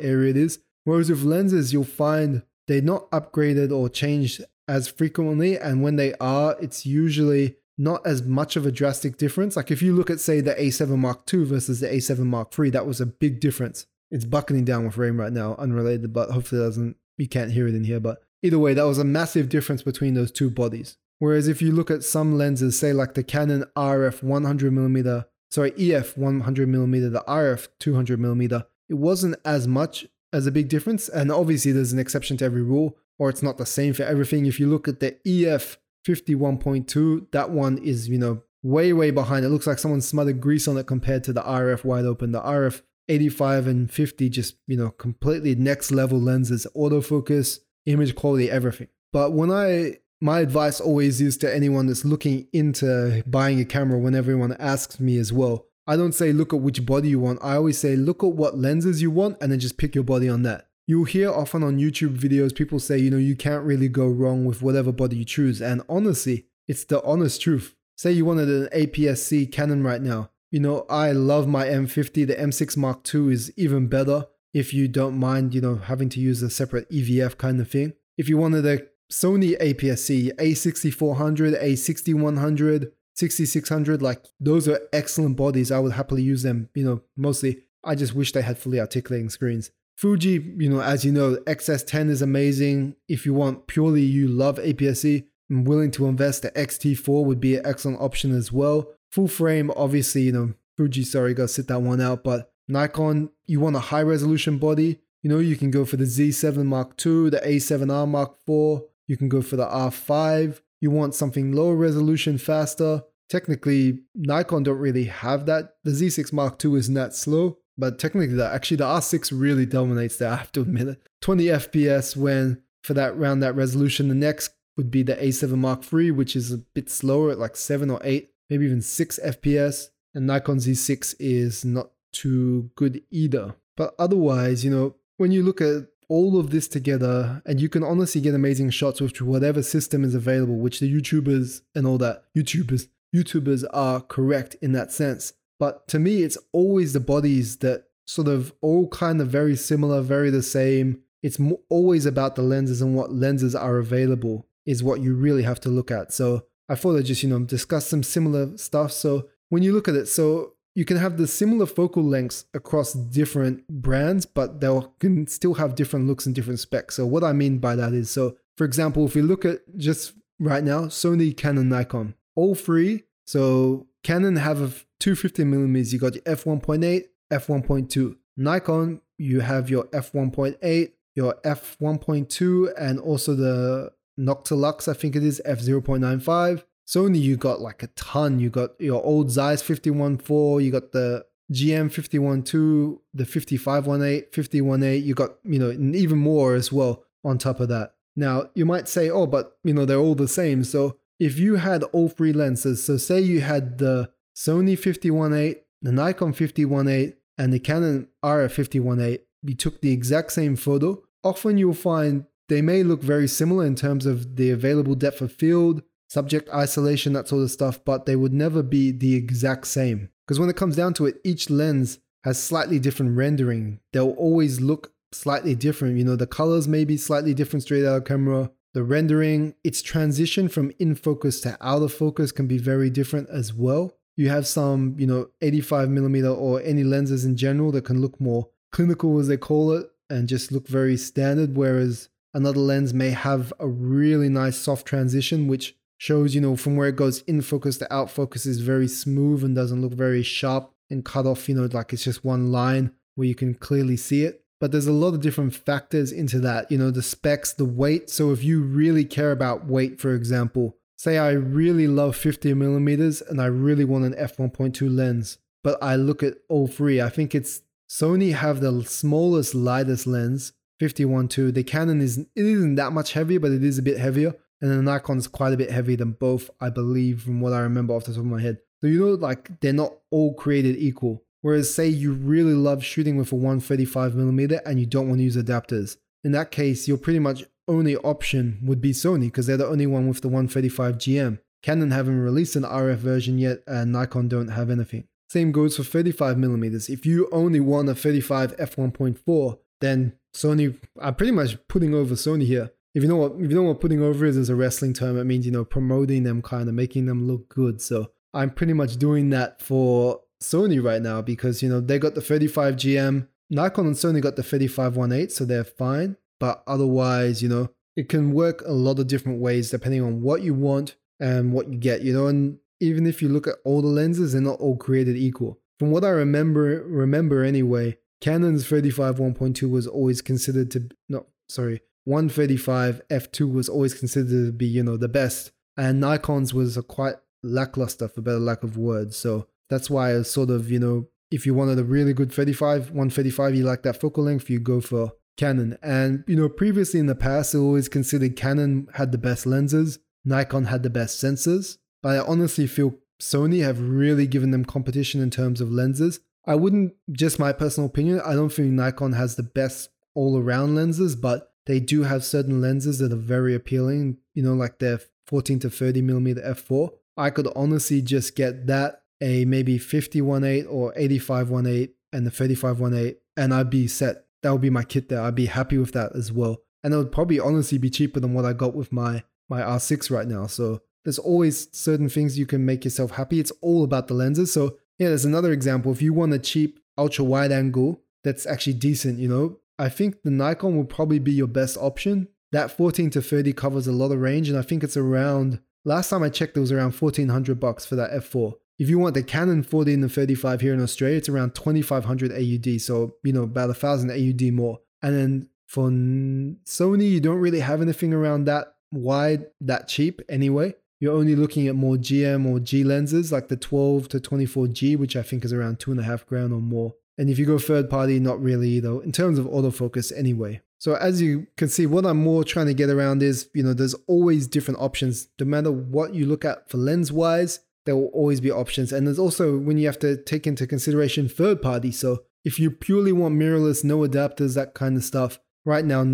area 0.00 0.30
it 0.30 0.36
is. 0.36 0.60
Whereas 0.84 1.10
with 1.10 1.24
lenses, 1.24 1.72
you'll 1.72 1.82
find 1.82 2.42
they're 2.68 2.80
not 2.80 3.10
upgraded 3.10 3.76
or 3.76 3.88
changed 3.88 4.44
as 4.68 4.86
frequently, 4.86 5.58
and 5.58 5.82
when 5.82 5.96
they 5.96 6.14
are, 6.20 6.56
it's 6.60 6.86
usually 6.86 7.56
not 7.78 8.04
as 8.04 8.24
much 8.24 8.56
of 8.56 8.66
a 8.66 8.72
drastic 8.72 9.16
difference. 9.16 9.56
Like 9.56 9.70
if 9.70 9.80
you 9.80 9.94
look 9.94 10.10
at 10.10 10.20
say 10.20 10.40
the 10.40 10.54
A7 10.54 10.98
Mark 10.98 11.32
II 11.32 11.44
versus 11.44 11.80
the 11.80 11.86
A7 11.86 12.18
Mark 12.18 12.58
III, 12.58 12.70
that 12.70 12.86
was 12.86 13.00
a 13.00 13.06
big 13.06 13.40
difference. 13.40 13.86
It's 14.10 14.24
buckling 14.24 14.64
down 14.64 14.84
with 14.84 14.96
rain 14.96 15.16
right 15.16 15.32
now, 15.32 15.54
unrelated, 15.56 16.12
but 16.12 16.30
hopefully 16.30 16.62
doesn't 16.62 16.96
you 17.16 17.28
can't 17.28 17.52
hear 17.52 17.68
it 17.68 17.74
in 17.74 17.84
here. 17.84 18.00
But 18.00 18.22
either 18.42 18.58
way, 18.58 18.74
that 18.74 18.86
was 18.86 18.98
a 18.98 19.04
massive 19.04 19.48
difference 19.48 19.82
between 19.82 20.14
those 20.14 20.32
two 20.32 20.50
bodies. 20.50 20.96
Whereas 21.18 21.48
if 21.48 21.60
you 21.60 21.72
look 21.72 21.90
at 21.90 22.04
some 22.04 22.36
lenses, 22.36 22.78
say 22.78 22.92
like 22.92 23.14
the 23.14 23.24
Canon 23.24 23.64
RF 23.76 24.22
100mm, 24.22 25.24
sorry, 25.50 25.70
EF 25.72 26.14
100mm, 26.14 27.12
the 27.12 27.24
RF 27.26 27.68
200mm, 27.80 28.64
it 28.88 28.94
wasn't 28.94 29.36
as 29.44 29.66
much 29.66 30.06
as 30.32 30.46
a 30.46 30.52
big 30.52 30.68
difference. 30.68 31.08
And 31.08 31.32
obviously 31.32 31.72
there's 31.72 31.92
an 31.92 31.98
exception 31.98 32.36
to 32.38 32.44
every 32.44 32.62
rule, 32.62 32.96
or 33.18 33.28
it's 33.28 33.42
not 33.42 33.58
the 33.58 33.66
same 33.66 33.94
for 33.94 34.04
everything. 34.04 34.46
If 34.46 34.60
you 34.60 34.68
look 34.68 34.86
at 34.86 35.00
the 35.00 35.18
EF 35.26 35.78
51.2, 36.08 37.30
that 37.32 37.50
one 37.50 37.78
is, 37.78 38.08
you 38.08 38.18
know, 38.18 38.42
way, 38.62 38.92
way 38.92 39.10
behind. 39.10 39.44
It 39.44 39.50
looks 39.50 39.66
like 39.66 39.78
someone 39.78 40.00
smothered 40.00 40.40
grease 40.40 40.66
on 40.66 40.78
it 40.78 40.86
compared 40.86 41.24
to 41.24 41.32
the 41.32 41.42
RF 41.42 41.84
wide 41.84 42.04
open. 42.04 42.32
The 42.32 42.40
RF 42.40 42.82
85 43.08 43.66
and 43.66 43.90
50 43.90 44.28
just, 44.28 44.56
you 44.66 44.76
know, 44.76 44.90
completely 44.90 45.54
next 45.54 45.90
level 45.90 46.20
lenses, 46.20 46.66
autofocus, 46.76 47.60
image 47.86 48.14
quality, 48.14 48.50
everything. 48.50 48.88
But 49.12 49.32
when 49.32 49.50
I 49.50 49.98
my 50.20 50.40
advice 50.40 50.80
always 50.80 51.20
is 51.20 51.36
to 51.38 51.54
anyone 51.54 51.86
that's 51.86 52.04
looking 52.04 52.48
into 52.52 53.22
buying 53.26 53.60
a 53.60 53.64
camera 53.64 53.98
when 53.98 54.16
everyone 54.16 54.52
asks 54.58 54.98
me 54.98 55.16
as 55.16 55.32
well. 55.32 55.66
I 55.86 55.96
don't 55.96 56.12
say 56.12 56.32
look 56.32 56.52
at 56.52 56.60
which 56.60 56.84
body 56.84 57.08
you 57.08 57.20
want. 57.20 57.38
I 57.42 57.54
always 57.54 57.78
say 57.78 57.96
look 57.96 58.22
at 58.22 58.32
what 58.32 58.58
lenses 58.58 59.00
you 59.00 59.10
want 59.10 59.38
and 59.40 59.52
then 59.52 59.60
just 59.60 59.78
pick 59.78 59.94
your 59.94 60.04
body 60.04 60.28
on 60.28 60.42
that. 60.42 60.67
You'll 60.88 61.04
hear 61.04 61.30
often 61.30 61.62
on 61.62 61.76
YouTube 61.76 62.16
videos 62.16 62.54
people 62.54 62.80
say, 62.80 62.96
you 62.96 63.10
know, 63.10 63.18
you 63.18 63.36
can't 63.36 63.62
really 63.62 63.90
go 63.90 64.06
wrong 64.06 64.46
with 64.46 64.62
whatever 64.62 64.90
body 64.90 65.18
you 65.18 65.24
choose. 65.26 65.60
And 65.60 65.82
honestly, 65.86 66.46
it's 66.66 66.84
the 66.84 67.04
honest 67.04 67.42
truth. 67.42 67.74
Say 67.98 68.12
you 68.12 68.24
wanted 68.24 68.48
an 68.48 68.68
APS-C 68.68 69.48
Canon 69.48 69.82
right 69.82 70.00
now. 70.00 70.30
You 70.50 70.60
know, 70.60 70.86
I 70.88 71.12
love 71.12 71.46
my 71.46 71.66
M50. 71.66 72.26
The 72.26 72.34
M6 72.36 72.74
Mark 72.78 73.14
II 73.14 73.30
is 73.30 73.52
even 73.54 73.88
better 73.88 74.28
if 74.54 74.72
you 74.72 74.88
don't 74.88 75.18
mind, 75.18 75.54
you 75.54 75.60
know, 75.60 75.76
having 75.76 76.08
to 76.08 76.20
use 76.20 76.40
a 76.42 76.48
separate 76.48 76.88
EVF 76.90 77.36
kind 77.36 77.60
of 77.60 77.70
thing. 77.70 77.92
If 78.16 78.30
you 78.30 78.38
wanted 78.38 78.64
a 78.64 78.86
Sony 79.12 79.58
APS-C, 79.60 80.32
A6400, 80.38 81.62
A6100, 81.62 82.92
6600, 83.14 84.00
like 84.00 84.24
those 84.40 84.66
are 84.66 84.80
excellent 84.94 85.36
bodies. 85.36 85.70
I 85.70 85.80
would 85.80 85.92
happily 85.92 86.22
use 86.22 86.44
them, 86.44 86.70
you 86.74 86.84
know, 86.86 87.02
mostly. 87.14 87.64
I 87.84 87.94
just 87.94 88.14
wish 88.14 88.32
they 88.32 88.42
had 88.42 88.56
fully 88.56 88.80
articulating 88.80 89.28
screens. 89.28 89.70
Fuji, 89.98 90.54
you 90.56 90.70
know, 90.70 90.80
as 90.80 91.04
you 91.04 91.10
know, 91.10 91.36
XS10 91.46 92.08
is 92.08 92.22
amazing. 92.22 92.94
If 93.08 93.26
you 93.26 93.34
want 93.34 93.66
purely 93.66 94.02
you 94.02 94.28
love 94.28 94.56
APS-C, 94.58 95.24
I'm 95.50 95.64
willing 95.64 95.90
to 95.92 96.06
invest. 96.06 96.42
The 96.42 96.56
X-T4 96.56 97.24
would 97.24 97.40
be 97.40 97.56
an 97.56 97.66
excellent 97.66 98.00
option 98.00 98.32
as 98.32 98.52
well. 98.52 98.92
Full 99.10 99.26
frame, 99.26 99.72
obviously, 99.76 100.22
you 100.22 100.32
know, 100.32 100.54
Fuji, 100.76 101.02
sorry, 101.02 101.34
gotta 101.34 101.48
sit 101.48 101.66
that 101.66 101.82
one 101.82 102.00
out. 102.00 102.22
But 102.22 102.52
Nikon, 102.68 103.30
you 103.46 103.58
want 103.58 103.74
a 103.74 103.80
high 103.80 104.02
resolution 104.02 104.58
body, 104.58 105.00
you 105.22 105.30
know, 105.30 105.40
you 105.40 105.56
can 105.56 105.72
go 105.72 105.84
for 105.84 105.96
the 105.96 106.04
Z7 106.04 106.64
Mark 106.64 106.90
II, 107.04 107.30
the 107.30 107.42
A7R 107.44 108.06
Mark 108.06 108.36
IV, 108.48 108.82
you 109.08 109.16
can 109.16 109.28
go 109.28 109.42
for 109.42 109.56
the 109.56 109.66
R5. 109.66 110.60
You 110.80 110.92
want 110.92 111.14
something 111.14 111.50
lower 111.50 111.74
resolution, 111.74 112.38
faster. 112.38 113.02
Technically, 113.28 114.00
Nikon 114.14 114.62
don't 114.62 114.78
really 114.78 115.04
have 115.04 115.46
that. 115.46 115.74
The 115.82 115.90
Z6 115.90 116.32
Mark 116.32 116.64
II 116.64 116.76
isn't 116.76 116.94
that 116.94 117.14
slow, 117.14 117.58
but 117.78 117.98
technically, 117.98 118.34
the, 118.34 118.52
actually 118.52 118.78
the 118.78 118.84
R6 118.84 119.30
really 119.32 119.64
dominates 119.64 120.16
there. 120.16 120.30
I 120.30 120.36
have 120.36 120.52
to 120.52 120.62
admit 120.62 120.88
it. 120.88 121.00
20 121.20 121.44
FPS 121.44 122.16
when 122.16 122.62
for 122.82 122.94
that 122.94 123.16
round 123.16 123.42
that 123.42 123.54
resolution. 123.54 124.08
The 124.08 124.14
next 124.14 124.50
would 124.76 124.90
be 124.90 125.02
the 125.02 125.14
A7 125.14 125.56
Mark 125.56 125.92
III, 125.92 126.10
which 126.10 126.34
is 126.34 126.52
a 126.52 126.58
bit 126.58 126.90
slower 126.90 127.30
at 127.30 127.38
like 127.38 127.56
seven 127.56 127.90
or 127.90 128.00
eight, 128.02 128.30
maybe 128.50 128.64
even 128.64 128.82
six 128.82 129.18
FPS. 129.24 129.88
And 130.14 130.26
Nikon 130.26 130.56
Z6 130.56 131.14
is 131.20 131.64
not 131.64 131.90
too 132.12 132.70
good 132.74 133.02
either. 133.10 133.54
But 133.76 133.94
otherwise, 133.98 134.64
you 134.64 134.70
know, 134.70 134.96
when 135.18 135.30
you 135.30 135.42
look 135.42 135.60
at 135.60 135.84
all 136.08 136.38
of 136.38 136.50
this 136.50 136.66
together 136.66 137.42
and 137.44 137.60
you 137.60 137.68
can 137.68 137.84
honestly 137.84 138.20
get 138.20 138.34
amazing 138.34 138.70
shots 138.70 139.00
with 139.00 139.20
whatever 139.20 139.62
system 139.62 140.04
is 140.04 140.14
available 140.14 140.56
which 140.56 140.80
the 140.80 140.90
youtubers 140.90 141.60
and 141.74 141.86
all 141.86 141.98
that 141.98 142.24
youtubers 142.34 142.88
youtubers 143.14 143.62
are 143.74 144.00
correct 144.00 144.56
in 144.62 144.72
that 144.72 144.90
sense 144.90 145.34
but 145.58 145.86
to 145.88 145.98
me 145.98 146.22
it's 146.22 146.38
always 146.52 146.92
the 146.92 147.00
bodies 147.00 147.58
that 147.58 147.84
sort 148.06 148.28
of 148.28 148.52
all 148.60 148.88
kind 148.88 149.20
of 149.20 149.28
very 149.28 149.56
similar 149.56 150.00
very 150.00 150.30
the 150.30 150.42
same 150.42 151.00
it's 151.22 151.38
always 151.68 152.06
about 152.06 152.36
the 152.36 152.42
lenses 152.42 152.80
and 152.80 152.94
what 152.94 153.12
lenses 153.12 153.54
are 153.54 153.78
available 153.78 154.46
is 154.64 154.82
what 154.82 155.00
you 155.00 155.14
really 155.14 155.42
have 155.42 155.60
to 155.60 155.68
look 155.68 155.90
at 155.90 156.12
so 156.12 156.42
i 156.68 156.74
thought 156.74 156.96
i'd 156.96 157.04
just 157.04 157.22
you 157.22 157.28
know 157.28 157.40
discuss 157.40 157.86
some 157.86 158.02
similar 158.02 158.56
stuff 158.56 158.92
so 158.92 159.28
when 159.48 159.62
you 159.62 159.72
look 159.72 159.88
at 159.88 159.94
it 159.94 160.06
so 160.06 160.54
you 160.78 160.84
can 160.84 160.96
have 160.96 161.16
the 161.16 161.26
similar 161.26 161.66
focal 161.66 162.04
lengths 162.04 162.44
across 162.54 162.92
different 162.92 163.66
brands, 163.66 164.24
but 164.24 164.60
they 164.60 164.80
can 165.00 165.26
still 165.26 165.54
have 165.54 165.74
different 165.74 166.06
looks 166.06 166.24
and 166.24 166.36
different 166.36 166.60
specs. 166.60 166.94
So 166.94 167.04
what 167.04 167.24
I 167.24 167.32
mean 167.32 167.58
by 167.58 167.74
that 167.74 167.92
is, 167.92 168.12
so 168.12 168.36
for 168.56 168.64
example, 168.64 169.04
if 169.04 169.16
we 169.16 169.22
look 169.22 169.44
at 169.44 169.58
just 169.76 170.12
right 170.38 170.62
now, 170.62 170.82
Sony, 170.82 171.36
Canon, 171.36 171.68
Nikon, 171.68 172.14
all 172.36 172.54
three. 172.54 173.02
So 173.26 173.87
Canon 174.02 174.36
have 174.36 174.60
a 174.60 174.72
250 175.00 175.44
millimeters. 175.44 175.92
You 175.92 175.98
got 175.98 176.14
your 176.14 176.24
f1.8, 176.24 177.04
f1.2. 177.30 178.16
Nikon, 178.36 179.00
you 179.18 179.40
have 179.40 179.68
your 179.68 179.84
f1.8, 179.86 180.92
your 181.14 181.34
f1.2, 181.44 182.72
and 182.78 183.00
also 183.00 183.34
the 183.34 183.92
Noctilux, 184.18 184.88
I 184.88 184.94
think 184.94 185.16
it 185.16 185.24
is 185.24 185.40
f0.95. 185.46 186.64
Sony, 186.86 187.20
you 187.20 187.36
got 187.36 187.60
like 187.60 187.82
a 187.82 187.88
ton. 187.88 188.38
You 188.38 188.50
got 188.50 188.80
your 188.80 189.04
old 189.04 189.30
Zeiss 189.30 189.62
51.4, 189.62 190.64
you 190.64 190.70
got 190.70 190.92
the 190.92 191.26
GM 191.52 191.90
51.2, 191.90 192.98
the 193.14 193.24
55.18, 193.24 194.30
50.18, 194.30 195.04
you 195.04 195.14
got, 195.14 195.30
you 195.44 195.58
know, 195.58 195.70
even 195.70 196.18
more 196.18 196.54
as 196.54 196.72
well 196.72 197.04
on 197.24 197.38
top 197.38 197.60
of 197.60 197.68
that. 197.68 197.94
Now, 198.16 198.50
you 198.54 198.66
might 198.66 198.88
say, 198.88 199.10
oh, 199.10 199.26
but, 199.26 199.56
you 199.64 199.72
know, 199.72 199.84
they're 199.84 199.98
all 199.98 200.14
the 200.14 200.28
same. 200.28 200.64
So 200.64 200.97
if 201.18 201.38
you 201.38 201.56
had 201.56 201.82
all 201.84 202.08
three 202.08 202.32
lenses, 202.32 202.84
so 202.84 202.96
say 202.96 203.20
you 203.20 203.40
had 203.40 203.78
the 203.78 204.10
Sony 204.36 204.78
51.8, 204.78 205.56
the 205.82 205.92
Nikon 205.92 206.32
51.8, 206.32 207.14
and 207.36 207.52
the 207.52 207.58
Canon 207.58 208.08
RF 208.24 208.68
51.8, 208.68 209.20
you 209.42 209.54
took 209.54 209.80
the 209.80 209.92
exact 209.92 210.32
same 210.32 210.56
photo, 210.56 211.02
often 211.22 211.58
you'll 211.58 211.74
find 211.74 212.24
they 212.48 212.62
may 212.62 212.82
look 212.82 213.02
very 213.02 213.28
similar 213.28 213.66
in 213.66 213.74
terms 213.74 214.06
of 214.06 214.36
the 214.36 214.50
available 214.50 214.94
depth 214.94 215.20
of 215.20 215.32
field, 215.32 215.82
subject 216.08 216.48
isolation, 216.50 217.12
that 217.12 217.28
sort 217.28 217.42
of 217.42 217.50
stuff, 217.50 217.84
but 217.84 218.06
they 218.06 218.16
would 218.16 218.32
never 218.32 218.62
be 218.62 218.90
the 218.90 219.14
exact 219.14 219.66
same. 219.66 220.08
Because 220.26 220.40
when 220.40 220.48
it 220.48 220.56
comes 220.56 220.76
down 220.76 220.94
to 220.94 221.06
it, 221.06 221.20
each 221.24 221.50
lens 221.50 221.98
has 222.24 222.42
slightly 222.42 222.78
different 222.78 223.16
rendering. 223.16 223.80
They'll 223.92 224.10
always 224.10 224.60
look 224.60 224.92
slightly 225.12 225.54
different. 225.54 225.98
You 225.98 226.04
know, 226.04 226.16
the 226.16 226.26
colors 226.26 226.66
may 226.66 226.84
be 226.84 226.96
slightly 226.96 227.34
different 227.34 227.62
straight 227.62 227.84
out 227.84 227.96
of 227.96 228.04
camera. 228.04 228.50
The 228.74 228.84
rendering, 228.84 229.54
its 229.64 229.82
transition 229.82 230.48
from 230.48 230.72
in 230.78 230.94
focus 230.94 231.40
to 231.42 231.56
out 231.60 231.82
of 231.82 231.92
focus 231.92 232.32
can 232.32 232.46
be 232.46 232.58
very 232.58 232.90
different 232.90 233.28
as 233.30 233.54
well. 233.54 233.94
You 234.16 234.28
have 234.28 234.46
some, 234.46 234.96
you 234.98 235.06
know, 235.06 235.28
85 235.40 235.88
millimeter 235.88 236.28
or 236.28 236.60
any 236.62 236.84
lenses 236.84 237.24
in 237.24 237.36
general 237.36 237.72
that 237.72 237.84
can 237.84 238.00
look 238.00 238.20
more 238.20 238.48
clinical, 238.72 239.18
as 239.18 239.28
they 239.28 239.36
call 239.36 239.72
it, 239.72 239.88
and 240.10 240.28
just 240.28 240.52
look 240.52 240.68
very 240.68 240.96
standard. 240.96 241.56
Whereas 241.56 242.08
another 242.34 242.60
lens 242.60 242.92
may 242.92 243.10
have 243.10 243.52
a 243.58 243.68
really 243.68 244.28
nice 244.28 244.58
soft 244.58 244.86
transition, 244.86 245.48
which 245.48 245.76
shows, 245.96 246.34
you 246.34 246.40
know, 246.40 246.56
from 246.56 246.76
where 246.76 246.88
it 246.88 246.96
goes 246.96 247.22
in 247.22 247.42
focus 247.42 247.78
to 247.78 247.92
out 247.92 248.10
focus 248.10 248.46
is 248.46 248.60
very 248.60 248.88
smooth 248.88 249.42
and 249.44 249.54
doesn't 249.54 249.82
look 249.82 249.94
very 249.94 250.22
sharp 250.22 250.72
and 250.90 251.04
cut 251.04 251.26
off, 251.26 251.48
you 251.48 251.54
know, 251.54 251.68
like 251.72 251.92
it's 251.92 252.04
just 252.04 252.24
one 252.24 252.52
line 252.52 252.92
where 253.14 253.26
you 253.26 253.34
can 253.34 253.54
clearly 253.54 253.96
see 253.96 254.24
it. 254.24 254.44
But 254.60 254.72
there's 254.72 254.86
a 254.86 254.92
lot 254.92 255.14
of 255.14 255.20
different 255.20 255.54
factors 255.54 256.10
into 256.10 256.40
that, 256.40 256.70
you 256.70 256.78
know, 256.78 256.90
the 256.90 257.02
specs, 257.02 257.52
the 257.52 257.64
weight. 257.64 258.10
So 258.10 258.32
if 258.32 258.42
you 258.42 258.60
really 258.60 259.04
care 259.04 259.30
about 259.30 259.66
weight, 259.66 260.00
for 260.00 260.14
example, 260.14 260.76
say 260.96 261.16
I 261.16 261.30
really 261.30 261.86
love 261.86 262.16
50 262.16 262.54
millimeters 262.54 263.22
and 263.22 263.40
I 263.40 263.46
really 263.46 263.84
want 263.84 264.04
an 264.04 264.14
f1.2 264.14 264.94
lens, 264.94 265.38
but 265.62 265.78
I 265.80 265.94
look 265.96 266.22
at 266.22 266.34
all 266.48 266.66
three. 266.66 267.00
I 267.00 267.08
think 267.08 267.34
it's 267.34 267.62
Sony 267.88 268.34
have 268.34 268.60
the 268.60 268.84
smallest, 268.84 269.54
lightest 269.54 270.06
lens, 270.06 270.52
51.2. 270.80 271.54
The 271.54 271.64
Canon 271.64 272.00
is 272.00 272.18
it 272.18 272.28
isn't 272.34 272.74
that 272.74 272.92
much 272.92 273.12
heavier, 273.12 273.40
but 273.40 273.52
it 273.52 273.64
is 273.64 273.78
a 273.78 273.82
bit 273.82 273.98
heavier. 273.98 274.34
and 274.60 274.70
the 274.70 274.82
Nikon's 274.82 275.28
quite 275.28 275.52
a 275.52 275.56
bit 275.56 275.70
heavier 275.70 275.96
than 275.96 276.12
both, 276.12 276.50
I 276.60 276.68
believe, 276.68 277.22
from 277.22 277.40
what 277.40 277.52
I 277.52 277.60
remember 277.60 277.94
off 277.94 278.04
the 278.04 278.12
top 278.12 278.20
of 278.20 278.26
my 278.26 278.40
head. 278.40 278.58
So 278.80 278.88
you 278.88 279.06
know, 279.06 279.14
like 279.14 279.60
they're 279.60 279.72
not 279.72 279.94
all 280.10 280.34
created 280.34 280.76
equal. 280.76 281.22
Whereas, 281.40 281.72
say 281.72 281.88
you 281.88 282.12
really 282.12 282.54
love 282.54 282.84
shooting 282.84 283.16
with 283.16 283.32
a 283.32 283.36
135mm 283.36 284.60
and 284.66 284.80
you 284.80 284.86
don't 284.86 285.08
want 285.08 285.20
to 285.20 285.24
use 285.24 285.36
adapters. 285.36 285.96
In 286.24 286.32
that 286.32 286.50
case, 286.50 286.88
your 286.88 286.98
pretty 286.98 287.20
much 287.20 287.44
only 287.68 287.96
option 287.96 288.58
would 288.62 288.80
be 288.80 288.92
Sony 288.92 289.26
because 289.26 289.46
they're 289.46 289.56
the 289.56 289.66
only 289.66 289.86
one 289.86 290.08
with 290.08 290.20
the 290.20 290.28
135 290.28 290.96
GM. 290.96 291.38
Canon 291.62 291.90
haven't 291.90 292.20
released 292.20 292.56
an 292.56 292.62
RF 292.62 292.96
version 292.96 293.38
yet, 293.38 293.62
and 293.66 293.92
Nikon 293.92 294.28
don't 294.28 294.48
have 294.48 294.70
anything. 294.70 295.04
Same 295.28 295.52
goes 295.52 295.76
for 295.76 295.82
35mm. 295.82 296.88
If 296.88 297.04
you 297.04 297.28
only 297.30 297.60
want 297.60 297.88
a 297.88 297.94
35 297.94 298.56
f1.4, 298.56 299.58
then 299.80 300.14
Sony, 300.34 300.76
I'm 301.00 301.14
pretty 301.14 301.32
much 301.32 301.56
putting 301.68 301.94
over 301.94 302.14
Sony 302.14 302.46
here. 302.46 302.70
If 302.94 303.02
you 303.02 303.08
know 303.08 303.16
what 303.16 303.32
if 303.32 303.50
you 303.50 303.56
know 303.56 303.62
what 303.62 303.80
putting 303.80 304.02
over 304.02 304.24
is 304.24 304.36
as 304.36 304.48
a 304.48 304.56
wrestling 304.56 304.94
term, 304.94 305.18
it 305.18 305.24
means 305.24 305.44
you 305.44 305.52
know 305.52 305.64
promoting 305.64 306.24
them, 306.24 306.42
kind 306.42 306.68
of 306.68 306.74
making 306.74 307.06
them 307.06 307.26
look 307.26 307.48
good. 307.48 307.82
So 307.82 308.10
I'm 308.32 308.50
pretty 308.50 308.72
much 308.72 308.96
doing 308.96 309.30
that 309.30 309.60
for 309.60 310.20
Sony 310.42 310.82
right 310.82 311.02
now 311.02 311.22
because 311.22 311.62
you 311.62 311.68
know 311.68 311.80
they 311.80 311.98
got 311.98 312.14
the 312.14 312.20
35 312.20 312.76
GM. 312.76 313.28
Nikon 313.50 313.86
and 313.86 313.94
Sony 313.96 314.20
got 314.20 314.36
the 314.36 314.42
3518, 314.42 315.30
so 315.30 315.44
they're 315.44 315.64
fine. 315.64 316.16
But 316.38 316.62
otherwise, 316.66 317.42
you 317.42 317.48
know, 317.48 317.70
it 317.96 318.08
can 318.08 318.32
work 318.32 318.62
a 318.66 318.72
lot 318.72 318.98
of 318.98 319.06
different 319.06 319.40
ways 319.40 319.70
depending 319.70 320.02
on 320.02 320.22
what 320.22 320.42
you 320.42 320.54
want 320.54 320.96
and 321.18 321.52
what 321.52 321.68
you 321.68 321.78
get. 321.78 322.02
You 322.02 322.12
know, 322.12 322.26
and 322.26 322.58
even 322.80 323.06
if 323.06 323.22
you 323.22 323.28
look 323.28 323.46
at 323.46 323.56
all 323.64 323.82
the 323.82 323.88
lenses, 323.88 324.32
they're 324.32 324.42
not 324.42 324.60
all 324.60 324.76
created 324.76 325.16
equal. 325.16 325.58
From 325.78 325.90
what 325.90 326.04
I 326.04 326.10
remember, 326.10 326.84
remember 326.86 327.42
anyway, 327.42 327.98
Canon's 328.20 328.66
35 328.66 329.16
1.2 329.16 329.70
was 329.70 329.86
always 329.86 330.20
considered 330.20 330.70
to 330.72 330.88
no, 331.08 331.26
sorry, 331.48 331.80
135 332.04 333.02
f2 333.10 333.52
was 333.52 333.68
always 333.68 333.94
considered 333.94 334.30
to 334.30 334.52
be 334.52 334.66
you 334.66 334.82
know 334.82 334.96
the 334.96 335.08
best, 335.08 335.52
and 335.76 336.00
Nikon's 336.00 336.52
was 336.54 336.76
a 336.76 336.82
quite 336.82 337.16
lackluster 337.42 338.08
for 338.08 338.20
better 338.20 338.38
lack 338.38 338.62
of 338.62 338.76
words. 338.76 339.16
So 339.16 339.46
that's 339.68 339.90
why 339.90 340.16
I 340.16 340.22
sort 340.22 340.50
of, 340.50 340.70
you 340.70 340.78
know, 340.78 341.08
if 341.30 341.44
you 341.44 341.54
wanted 341.54 341.78
a 341.78 341.84
really 341.84 342.12
good 342.12 342.32
35, 342.32 342.90
135, 342.90 343.54
you 343.54 343.64
like 343.64 343.82
that 343.82 344.00
focal 344.00 344.24
length, 344.24 344.48
you 344.48 344.58
go 344.58 344.80
for 344.80 345.12
Canon. 345.36 345.78
And, 345.82 346.24
you 346.26 346.36
know, 346.36 346.48
previously 346.48 347.00
in 347.00 347.06
the 347.06 347.14
past, 347.14 347.54
it 347.54 347.58
always 347.58 347.88
considered 347.88 348.36
Canon 348.36 348.88
had 348.94 349.12
the 349.12 349.18
best 349.18 349.46
lenses, 349.46 349.98
Nikon 350.24 350.64
had 350.64 350.82
the 350.82 350.90
best 350.90 351.22
sensors. 351.22 351.78
But 352.02 352.16
I 352.16 352.18
honestly 352.20 352.66
feel 352.66 352.94
Sony 353.20 353.62
have 353.62 353.80
really 353.80 354.26
given 354.26 354.50
them 354.50 354.64
competition 354.64 355.20
in 355.20 355.30
terms 355.30 355.60
of 355.60 355.72
lenses. 355.72 356.20
I 356.46 356.54
wouldn't, 356.54 356.94
just 357.12 357.38
my 357.38 357.52
personal 357.52 357.88
opinion, 357.88 358.20
I 358.24 358.34
don't 358.34 358.52
think 358.52 358.72
Nikon 358.72 359.12
has 359.12 359.36
the 359.36 359.42
best 359.42 359.90
all 360.14 360.38
around 360.38 360.74
lenses, 360.74 361.14
but 361.14 361.52
they 361.66 361.80
do 361.80 362.04
have 362.04 362.24
certain 362.24 362.62
lenses 362.62 362.98
that 362.98 363.12
are 363.12 363.16
very 363.16 363.54
appealing, 363.54 364.16
you 364.34 364.42
know, 364.42 364.54
like 364.54 364.78
their 364.78 365.00
14 365.26 365.58
to 365.60 365.70
30 365.70 366.00
millimeter 366.00 366.40
f4. 366.40 366.90
I 367.16 367.30
could 367.30 367.48
honestly 367.54 368.00
just 368.00 368.34
get 368.34 368.66
that 368.68 368.97
a 369.20 369.44
maybe 369.44 369.78
5018 369.78 370.66
or 370.66 370.92
8518 370.96 371.94
and 372.12 372.26
the 372.26 372.30
3518 372.30 373.16
and 373.36 373.54
I'd 373.54 373.70
be 373.70 373.86
set. 373.86 374.24
That 374.42 374.52
would 374.52 374.60
be 374.60 374.70
my 374.70 374.84
kit 374.84 375.08
there. 375.08 375.20
I'd 375.20 375.34
be 375.34 375.46
happy 375.46 375.78
with 375.78 375.92
that 375.92 376.14
as 376.14 376.32
well. 376.32 376.58
And 376.84 376.94
it 376.94 376.96
would 376.96 377.12
probably 377.12 377.40
honestly 377.40 377.78
be 377.78 377.90
cheaper 377.90 378.20
than 378.20 378.34
what 378.34 378.44
I 378.44 378.52
got 378.52 378.74
with 378.74 378.92
my 378.92 379.24
my 379.48 379.62
R6 379.62 380.10
right 380.10 380.28
now. 380.28 380.46
So 380.46 380.82
there's 381.04 381.18
always 381.18 381.68
certain 381.76 382.08
things 382.08 382.38
you 382.38 382.46
can 382.46 382.64
make 382.64 382.84
yourself 382.84 383.12
happy. 383.12 383.40
It's 383.40 383.52
all 383.62 383.82
about 383.82 384.08
the 384.08 384.14
lenses. 384.14 384.52
So 384.52 384.76
yeah, 384.98 385.08
there's 385.08 385.24
another 385.24 385.52
example. 385.52 385.92
If 385.92 386.02
you 386.02 386.12
want 386.12 386.34
a 386.34 386.38
cheap 386.38 386.80
ultra 386.96 387.24
wide 387.24 387.52
angle 387.52 388.02
that's 388.24 388.46
actually 388.46 388.74
decent, 388.74 389.18
you 389.18 389.28
know, 389.28 389.58
I 389.78 389.88
think 389.88 390.22
the 390.22 390.30
Nikon 390.30 390.76
will 390.76 390.84
probably 390.84 391.18
be 391.18 391.32
your 391.32 391.46
best 391.46 391.76
option. 391.78 392.28
That 392.50 392.70
14 392.70 393.10
to 393.10 393.22
30 393.22 393.52
covers 393.52 393.86
a 393.86 393.92
lot 393.92 394.10
of 394.10 394.20
range, 394.20 394.48
and 394.48 394.58
I 394.58 394.62
think 394.62 394.82
it's 394.82 394.96
around. 394.96 395.60
Last 395.84 396.10
time 396.10 396.22
I 396.22 396.28
checked, 396.28 396.56
it 396.56 396.60
was 396.60 396.72
around 396.72 396.94
1400 396.94 397.60
bucks 397.60 397.86
for 397.86 397.94
that 397.96 398.10
f4. 398.10 398.54
If 398.78 398.88
you 398.88 398.98
want 398.98 399.14
the 399.14 399.24
Canon 399.24 399.64
14 399.64 400.02
to 400.02 400.08
35 400.08 400.60
here 400.60 400.72
in 400.72 400.80
Australia, 400.80 401.16
it's 401.16 401.28
around 401.28 401.54
2500 401.54 402.32
AUD. 402.32 402.80
So, 402.80 403.14
you 403.24 403.32
know, 403.32 403.42
about 403.42 403.70
a 403.70 403.74
thousand 403.74 404.10
AUD 404.10 404.52
more. 404.52 404.78
And 405.02 405.16
then 405.16 405.48
for 405.66 405.88
Sony, 405.90 407.10
you 407.10 407.20
don't 407.20 407.40
really 407.40 407.60
have 407.60 407.82
anything 407.82 408.14
around 408.14 408.44
that 408.44 408.74
wide, 408.92 409.46
that 409.60 409.88
cheap 409.88 410.22
anyway. 410.28 410.74
You're 411.00 411.16
only 411.16 411.36
looking 411.36 411.68
at 411.68 411.76
more 411.76 411.96
GM 411.96 412.50
or 412.50 412.58
G 412.60 412.84
lenses 412.84 413.30
like 413.30 413.48
the 413.48 413.56
12 413.56 414.08
to 414.10 414.20
24G, 414.20 414.96
which 414.96 415.16
I 415.16 415.22
think 415.22 415.44
is 415.44 415.52
around 415.52 415.78
two 415.78 415.90
and 415.90 416.00
a 416.00 416.04
half 416.04 416.26
grand 416.26 416.52
or 416.52 416.60
more. 416.60 416.94
And 417.18 417.28
if 417.28 417.38
you 417.38 417.46
go 417.46 417.58
third 417.58 417.90
party, 417.90 418.20
not 418.20 418.40
really 418.40 418.78
though, 418.80 419.00
in 419.00 419.12
terms 419.12 419.38
of 419.38 419.46
autofocus 419.46 420.12
anyway. 420.16 420.60
So 420.78 420.94
as 420.94 421.20
you 421.20 421.48
can 421.56 421.68
see, 421.68 421.86
what 421.86 422.06
I'm 422.06 422.18
more 422.18 422.44
trying 422.44 422.66
to 422.66 422.74
get 422.74 422.90
around 422.90 423.22
is, 423.22 423.48
you 423.52 423.64
know, 423.64 423.74
there's 423.74 423.94
always 424.06 424.46
different 424.46 424.80
options. 424.80 425.28
No 425.40 425.46
matter 425.46 425.72
what 425.72 426.14
you 426.14 426.26
look 426.26 426.44
at 426.44 426.70
for 426.70 426.78
lens 426.78 427.10
wise, 427.10 427.60
there 427.88 427.96
will 427.96 428.08
always 428.12 428.42
be 428.42 428.50
options. 428.50 428.92
And 428.92 429.06
there's 429.06 429.18
also 429.18 429.56
when 429.56 429.78
you 429.78 429.86
have 429.86 429.98
to 430.00 430.22
take 430.22 430.46
into 430.46 430.66
consideration 430.66 431.26
third 431.26 431.62
party. 431.62 431.90
So 431.90 432.24
if 432.44 432.58
you 432.58 432.70
purely 432.70 433.12
want 433.12 433.34
mirrorless, 433.34 433.82
no 433.82 434.00
adapters, 434.00 434.54
that 434.56 434.74
kind 434.74 434.94
of 434.94 435.04
stuff, 435.04 435.38
right 435.64 435.86
now 435.86 436.04